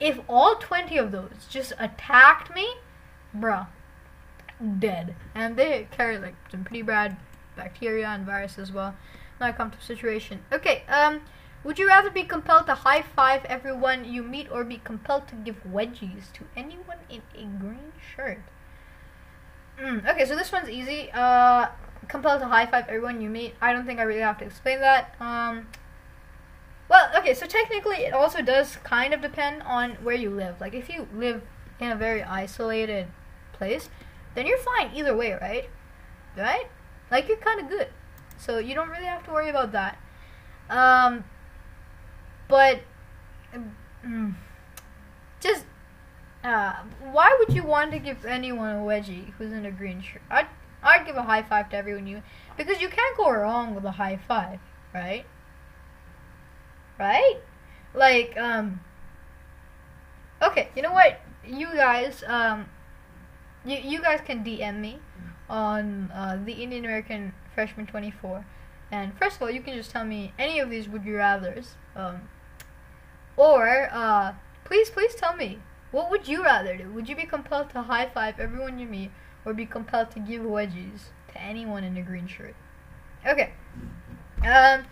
If 0.00 0.20
all 0.28 0.56
twenty 0.56 0.98
of 0.98 1.12
those 1.12 1.46
just 1.48 1.72
attacked 1.78 2.54
me, 2.54 2.74
bruh, 3.36 3.68
dead. 4.78 5.14
And 5.34 5.56
they 5.56 5.86
carry 5.90 6.18
like 6.18 6.34
some 6.50 6.64
pretty 6.64 6.82
bad 6.82 7.16
bacteria 7.56 8.08
and 8.08 8.26
virus 8.26 8.58
as 8.58 8.72
well. 8.72 8.94
Now 9.40 9.46
I 9.46 9.52
come 9.52 9.70
to 9.70 9.80
situation. 9.80 10.40
Okay, 10.52 10.82
um, 10.88 11.20
would 11.64 11.78
you 11.78 11.86
rather 11.86 12.10
be 12.10 12.24
compelled 12.24 12.66
to 12.66 12.74
high 12.74 13.02
five 13.02 13.44
everyone 13.44 14.04
you 14.04 14.22
meet 14.22 14.50
or 14.50 14.64
be 14.64 14.80
compelled 14.82 15.28
to 15.28 15.34
give 15.34 15.62
wedgies 15.64 16.32
to 16.34 16.44
anyone 16.56 16.98
in 17.08 17.22
a 17.34 17.44
green 17.44 17.92
shirt? 18.14 18.42
Mm, 19.80 20.08
okay, 20.08 20.24
so 20.24 20.36
this 20.36 20.52
one's 20.52 20.68
easy. 20.68 21.10
Uh, 21.12 21.68
compelled 22.08 22.40
to 22.40 22.46
high 22.46 22.66
five 22.66 22.86
everyone 22.88 23.20
you 23.20 23.30
meet. 23.30 23.54
I 23.60 23.72
don't 23.72 23.86
think 23.86 24.00
I 24.00 24.02
really 24.02 24.20
have 24.20 24.38
to 24.38 24.44
explain 24.44 24.80
that. 24.80 25.14
Um, 25.20 25.68
well, 26.88 27.10
okay, 27.16 27.32
so 27.32 27.46
technically 27.46 28.04
it 28.04 28.12
also 28.12 28.42
does 28.42 28.76
kind 28.84 29.14
of 29.14 29.20
depend 29.20 29.62
on 29.62 29.92
where 30.02 30.14
you 30.14 30.30
live. 30.30 30.60
Like 30.60 30.74
if 30.74 30.88
you 30.88 31.08
live 31.14 31.42
in 31.80 31.90
a 31.90 31.96
very 31.96 32.22
isolated 32.22 33.06
place, 33.52 33.88
then 34.34 34.46
you're 34.46 34.58
fine 34.58 34.90
either 34.94 35.16
way, 35.16 35.32
right? 35.32 35.70
Right? 36.36 36.66
Like 37.10 37.28
you're 37.28 37.38
kind 37.38 37.60
of 37.60 37.68
good. 37.68 37.88
So 38.36 38.58
you 38.58 38.74
don't 38.74 38.88
really 38.88 39.06
have 39.06 39.24
to 39.24 39.30
worry 39.30 39.48
about 39.48 39.72
that. 39.72 39.98
Um, 40.68 41.24
but 42.52 42.80
mm, 44.04 44.34
just 45.40 45.64
uh, 46.44 46.74
why 47.10 47.34
would 47.38 47.56
you 47.56 47.62
want 47.62 47.92
to 47.92 47.98
give 47.98 48.26
anyone 48.26 48.76
a 48.76 48.80
wedgie 48.80 49.32
who's 49.38 49.52
in 49.52 49.64
a 49.64 49.70
green 49.70 50.02
shirt? 50.02 50.20
I'd, 50.30 50.48
I'd 50.82 51.06
give 51.06 51.16
a 51.16 51.22
high 51.22 51.42
five 51.42 51.70
to 51.70 51.78
everyone 51.78 52.06
you, 52.06 52.22
because 52.58 52.82
you 52.82 52.90
can't 52.90 53.16
go 53.16 53.30
wrong 53.30 53.74
with 53.74 53.84
a 53.86 53.92
high 53.92 54.20
five, 54.28 54.60
right? 54.92 55.24
Right? 56.98 57.36
Like, 57.94 58.36
um, 58.36 58.80
okay, 60.42 60.68
you 60.76 60.82
know 60.82 60.92
what? 60.92 61.22
You 61.46 61.68
guys, 61.74 62.22
um, 62.26 62.66
you, 63.64 63.78
you 63.78 64.02
guys 64.02 64.20
can 64.26 64.44
DM 64.44 64.78
me 64.78 64.98
on 65.48 66.10
uh, 66.14 66.38
the 66.44 66.52
Indian 66.52 66.84
American 66.84 67.32
Freshman 67.54 67.86
24. 67.86 68.44
And 68.90 69.16
first 69.18 69.36
of 69.36 69.42
all, 69.42 69.50
you 69.50 69.62
can 69.62 69.74
just 69.74 69.90
tell 69.90 70.04
me 70.04 70.34
any 70.38 70.58
of 70.58 70.68
these 70.68 70.86
would 70.86 71.06
you 71.06 71.16
rather's. 71.16 71.76
Um, 71.96 72.28
or, 73.36 73.88
uh, 73.92 74.34
please, 74.64 74.90
please 74.90 75.14
tell 75.14 75.36
me 75.36 75.58
what 75.90 76.10
would 76.10 76.26
you 76.26 76.42
rather 76.42 76.76
do? 76.76 76.90
Would 76.90 77.08
you 77.08 77.16
be 77.16 77.24
compelled 77.24 77.70
to 77.70 77.82
high 77.82 78.08
five 78.08 78.40
everyone 78.40 78.78
you 78.78 78.86
meet, 78.86 79.10
or 79.44 79.52
be 79.52 79.66
compelled 79.66 80.10
to 80.12 80.20
give 80.20 80.42
wedgies 80.42 81.10
to 81.32 81.40
anyone 81.40 81.84
in 81.84 81.96
a 81.96 82.02
green 82.02 82.26
shirt? 82.26 82.54
Okay. 83.26 83.52
Um. 84.46 84.84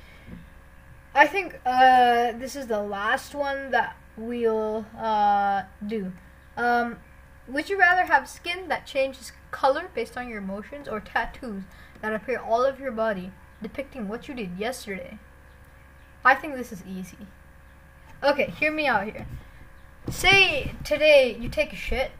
I 1.12 1.26
think 1.26 1.58
uh, 1.66 2.32
this 2.38 2.54
is 2.54 2.68
the 2.68 2.80
last 2.80 3.34
one 3.34 3.72
that 3.72 3.96
we'll 4.16 4.86
uh, 4.96 5.62
do. 5.84 6.12
Um, 6.56 6.98
would 7.48 7.68
you 7.68 7.78
rather 7.78 8.04
have 8.04 8.28
skin 8.28 8.68
that 8.68 8.86
changes 8.86 9.32
color 9.50 9.90
based 9.92 10.16
on 10.16 10.28
your 10.28 10.38
emotions 10.38 10.86
or 10.86 11.00
tattoos 11.00 11.64
that 12.00 12.14
appear 12.14 12.38
all 12.38 12.60
over 12.60 12.80
your 12.80 12.92
body 12.92 13.32
depicting 13.60 14.06
what 14.06 14.28
you 14.28 14.34
did 14.34 14.56
yesterday? 14.56 15.18
I 16.24 16.36
think 16.36 16.54
this 16.54 16.70
is 16.70 16.84
easy. 16.88 17.26
Okay, 18.22 18.52
hear 18.58 18.70
me 18.70 18.86
out 18.86 19.04
here. 19.04 19.26
Say 20.10 20.72
today 20.84 21.38
you 21.40 21.48
take 21.48 21.72
a 21.72 21.76
shit. 21.76 22.10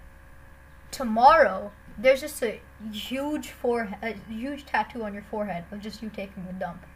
Tomorrow 0.91 1.73
there's 1.99 2.23
just 2.23 2.43
a 2.43 2.59
huge 2.91 3.51
forehead, 3.51 4.01
a 4.03 4.33
huge 4.33 4.65
tattoo 4.65 5.03
on 5.05 5.13
your 5.13 5.25
forehead 5.31 5.65
of 5.71 5.81
just 5.81 6.03
you 6.03 6.09
taking 6.09 6.47
a 6.49 6.55
dump. 6.55 6.87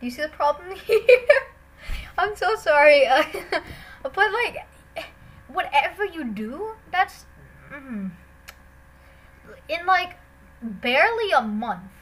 Do 0.00 0.06
you 0.06 0.10
see 0.10 0.22
the 0.22 0.28
problem 0.28 0.74
here? 0.86 0.98
I'm 2.16 2.34
so 2.34 2.56
sorry, 2.56 3.06
uh, 3.06 3.24
but 4.02 4.16
like, 4.16 4.66
whatever 5.48 6.06
you 6.06 6.24
do, 6.24 6.76
that's 6.90 7.26
mm, 7.70 8.10
in 9.68 9.86
like 9.86 10.16
barely 10.62 11.30
a 11.32 11.42
month, 11.42 11.92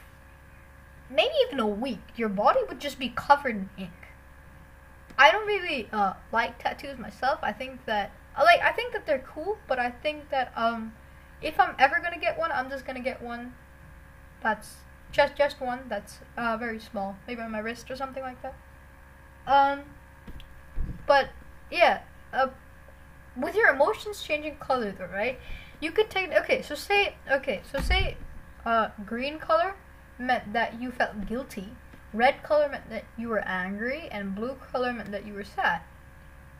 maybe 1.09 1.33
even 1.47 1.59
a 1.59 1.67
week. 1.67 1.99
Your 2.15 2.29
body 2.29 2.61
would 2.69 2.79
just 2.79 2.97
be 2.97 3.09
covered 3.09 3.55
in 3.55 3.69
ink. 3.77 4.06
I 5.17 5.31
don't 5.31 5.47
really 5.47 5.89
uh, 5.91 6.13
like 6.31 6.61
tattoos 6.61 6.97
myself. 6.97 7.39
I 7.41 7.51
think 7.51 7.85
that 7.85 8.11
like 8.37 8.61
I 8.61 8.71
think 8.71 8.93
that 8.93 9.05
they're 9.05 9.25
cool, 9.27 9.57
but 9.67 9.79
I 9.79 9.89
think 9.89 10.29
that 10.29 10.51
um 10.55 10.93
if 11.41 11.59
I'm 11.59 11.75
ever 11.79 11.99
gonna 12.03 12.19
get 12.19 12.37
one, 12.37 12.51
I'm 12.51 12.69
just 12.69 12.85
gonna 12.85 12.99
get 12.99 13.21
one 13.21 13.53
that's 14.41 14.75
just 15.11 15.35
just 15.35 15.59
one 15.61 15.81
that's 15.89 16.19
uh, 16.37 16.57
very 16.57 16.79
small, 16.79 17.15
maybe 17.27 17.41
on 17.41 17.51
my 17.51 17.59
wrist 17.59 17.89
or 17.89 17.95
something 17.95 18.23
like 18.23 18.41
that. 18.41 18.55
Um, 19.47 19.83
but 21.05 21.29
yeah, 21.71 22.01
uh, 22.33 22.47
with 23.35 23.55
your 23.55 23.69
emotions 23.69 24.21
changing 24.21 24.57
color 24.57 24.91
though, 24.91 25.09
right? 25.13 25.39
You 25.79 25.91
could 25.91 26.09
take 26.09 26.31
okay. 26.33 26.61
So 26.61 26.75
say 26.75 27.15
okay. 27.31 27.61
So 27.71 27.79
say 27.79 28.17
uh, 28.65 28.89
green 29.05 29.39
color 29.39 29.75
meant 30.19 30.53
that 30.53 30.81
you 30.81 30.91
felt 30.91 31.25
guilty. 31.27 31.69
Red 32.13 32.41
color 32.43 32.69
meant 32.69 32.89
that 32.89 33.03
you 33.17 33.29
were 33.29 33.45
angry, 33.45 34.07
and 34.11 34.35
blue 34.35 34.55
color 34.71 34.93
meant 34.93 35.11
that 35.11 35.25
you 35.25 35.33
were 35.33 35.43
sad. 35.43 35.81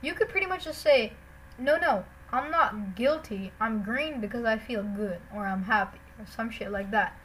You 0.01 0.13
could 0.13 0.29
pretty 0.29 0.45
much 0.45 0.65
just 0.65 0.81
say, 0.81 1.13
no, 1.57 1.77
no, 1.77 2.05
I'm 2.31 2.51
not 2.51 2.95
guilty. 2.95 3.51
I'm 3.59 3.83
green 3.83 4.19
because 4.19 4.45
I 4.45 4.57
feel 4.57 4.83
good 4.83 5.19
or 5.33 5.45
I'm 5.47 5.63
happy 5.63 5.99
or 6.19 6.25
some 6.25 6.49
shit 6.49 6.71
like 6.71 6.91
that. 6.91 7.17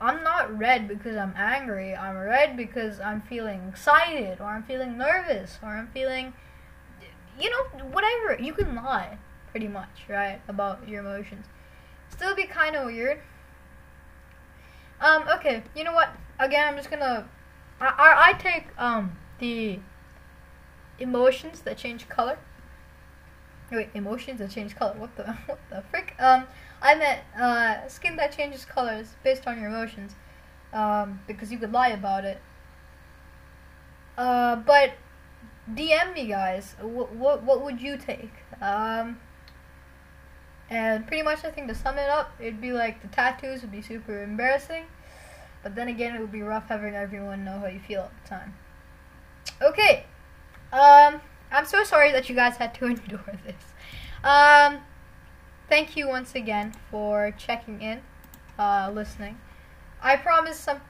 I'm 0.00 0.22
not 0.22 0.56
red 0.56 0.88
because 0.88 1.16
I'm 1.16 1.34
angry. 1.36 1.96
I'm 1.96 2.16
red 2.16 2.56
because 2.56 3.00
I'm 3.00 3.22
feeling 3.22 3.68
excited 3.68 4.40
or 4.40 4.46
I'm 4.46 4.62
feeling 4.62 4.98
nervous 4.98 5.58
or 5.62 5.70
I'm 5.70 5.88
feeling 5.88 6.34
you 7.40 7.50
know 7.50 7.86
whatever. 7.90 8.40
You 8.40 8.52
can 8.52 8.74
lie 8.74 9.18
pretty 9.50 9.68
much, 9.68 10.04
right, 10.08 10.40
about 10.48 10.88
your 10.88 11.00
emotions. 11.00 11.46
Still 12.08 12.34
be 12.34 12.44
kind 12.44 12.76
of 12.76 12.86
weird. 12.86 13.20
Um 15.00 15.24
okay, 15.36 15.62
you 15.74 15.82
know 15.82 15.92
what? 15.92 16.10
Again, 16.38 16.68
I'm 16.68 16.76
just 16.76 16.90
to 16.90 17.24
I, 17.80 17.86
I 17.86 18.30
I 18.30 18.32
take 18.34 18.66
um 18.78 19.16
the 19.38 19.78
emotions 20.98 21.60
that 21.60 21.76
change 21.76 22.08
color 22.08 22.38
Wait, 23.70 23.88
emotions 23.94 24.38
that 24.38 24.50
change 24.50 24.76
color. 24.76 24.94
What 24.96 25.16
the 25.16 25.24
what 25.46 25.58
the 25.70 25.82
frick? 25.90 26.14
Um, 26.18 26.46
I 26.80 26.94
meant 26.94 27.20
uh, 27.38 27.88
skin 27.88 28.16
that 28.16 28.36
changes 28.36 28.64
colors 28.64 29.14
based 29.24 29.46
on 29.46 29.60
your 29.60 29.68
emotions, 29.68 30.14
um, 30.72 31.20
because 31.26 31.50
you 31.50 31.58
could 31.58 31.72
lie 31.72 31.88
about 31.88 32.24
it. 32.24 32.40
Uh, 34.16 34.56
but 34.56 34.92
DM 35.72 36.14
me, 36.14 36.26
guys. 36.28 36.76
What 36.80 37.12
what 37.14 37.42
what 37.42 37.62
would 37.64 37.80
you 37.80 37.96
take? 37.96 38.32
Um, 38.60 39.18
and 40.70 41.06
pretty 41.06 41.22
much, 41.22 41.44
I 41.44 41.50
think 41.50 41.66
to 41.68 41.74
sum 41.74 41.98
it 41.98 42.08
up, 42.08 42.32
it'd 42.38 42.60
be 42.60 42.72
like 42.72 43.02
the 43.02 43.08
tattoos 43.08 43.62
would 43.62 43.72
be 43.72 43.82
super 43.82 44.22
embarrassing, 44.22 44.84
but 45.66 45.74
then 45.74 45.88
again, 45.88 46.14
it 46.14 46.20
would 46.20 46.30
be 46.30 46.42
rough 46.42 46.68
having 46.68 46.94
everyone 46.94 47.44
know 47.44 47.58
how 47.58 47.66
you 47.66 47.80
feel 47.80 48.02
at 48.02 48.22
the 48.22 48.28
time. 48.28 48.54
Okay. 49.60 50.04
Um. 50.72 51.20
I'm 51.50 51.66
so 51.66 51.82
sorry 51.82 52.12
that 52.12 52.28
you 52.28 52.36
guys 52.36 52.56
had 52.56 52.72
to 52.74 52.86
endure 52.94 53.36
this. 53.44 53.64
Um, 54.22 54.78
thank 55.68 55.96
you 55.96 56.06
once 56.06 56.36
again 56.36 56.72
for 56.88 57.32
checking 57.36 57.82
in, 57.82 58.00
uh, 58.60 58.92
listening. 58.94 59.40
I 60.00 60.14
promise 60.14 60.56
some 60.56 60.80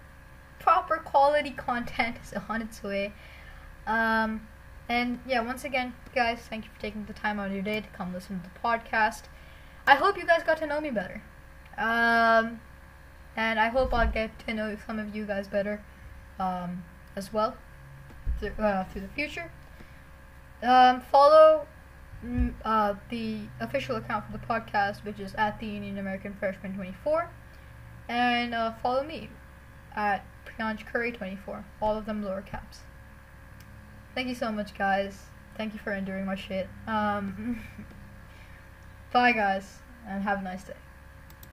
proper 0.59 0.99
quality 0.99 1.53
content 1.53 2.17
is 2.23 2.35
on 2.51 2.61
its 2.61 2.83
way. 2.83 3.15
Um, 3.87 4.47
and 4.91 5.21
yeah, 5.27 5.41
once 5.41 5.65
again, 5.65 5.95
guys, 6.15 6.41
thank 6.51 6.65
you 6.67 6.71
for 6.75 6.81
taking 6.83 7.07
the 7.07 7.15
time 7.15 7.41
out 7.41 7.47
of 7.47 7.55
your 7.55 7.63
day 7.63 7.81
to 7.81 7.89
come 7.97 8.13
listen 8.13 8.43
to 8.43 8.51
the 8.51 8.61
podcast. 8.63 9.23
I 9.87 9.95
hope 9.95 10.19
you 10.19 10.27
guys 10.27 10.43
got 10.43 10.59
to 10.59 10.67
know 10.67 10.83
me 10.83 10.91
better. 10.91 11.23
Um, 11.79 12.61
and 13.37 13.61
I 13.61 13.69
hope 13.69 13.93
I'll 13.93 14.11
get 14.11 14.39
to 14.47 14.55
know 14.55 14.77
some 14.87 14.99
of 14.99 15.15
you 15.15 15.27
guys 15.27 15.47
better 15.47 15.83
um, 16.39 16.85
as 17.15 17.33
well 17.33 17.57
through, 18.39 18.53
uh, 18.59 18.85
through 18.85 19.03
the 19.03 19.09
future. 19.09 19.51
Um, 20.63 21.03
follow 21.03 21.67
mm, 22.25 22.55
uh, 22.65 22.95
the 23.11 23.41
official 23.61 23.97
account 23.97 24.27
for 24.27 24.33
the 24.33 24.45
podcast, 24.45 25.05
which 25.05 25.21
is 25.21 25.35
at 25.35 25.61
the 25.61 25.77
Indian 25.77 25.99
American 25.99 26.35
Freshman 26.35 26.75
24, 26.75 27.31
and 28.09 28.55
uh, 28.55 28.73
follow 28.83 29.05
me 29.05 29.29
at 29.95 30.25
Priyansh 30.47 30.87
Curry 30.87 31.13
24. 31.13 31.65
All 31.83 31.97
of 31.97 32.07
them 32.07 32.25
lower 32.25 32.43
caps. 32.43 32.81
Thank 34.15 34.29
you 34.29 34.35
so 34.35 34.51
much, 34.51 34.77
guys. 34.77 35.25
Thank 35.59 35.75
you 35.75 35.79
for 35.79 35.93
enduring 35.93 36.25
my 36.25 36.37
shit. 36.37 36.69
Um, 36.87 37.61
bye, 39.13 39.33
guys, 39.33 39.81
and 40.09 40.23
have 40.23 40.41
a 40.41 40.43
nice 40.43 40.65
day. 40.65 40.75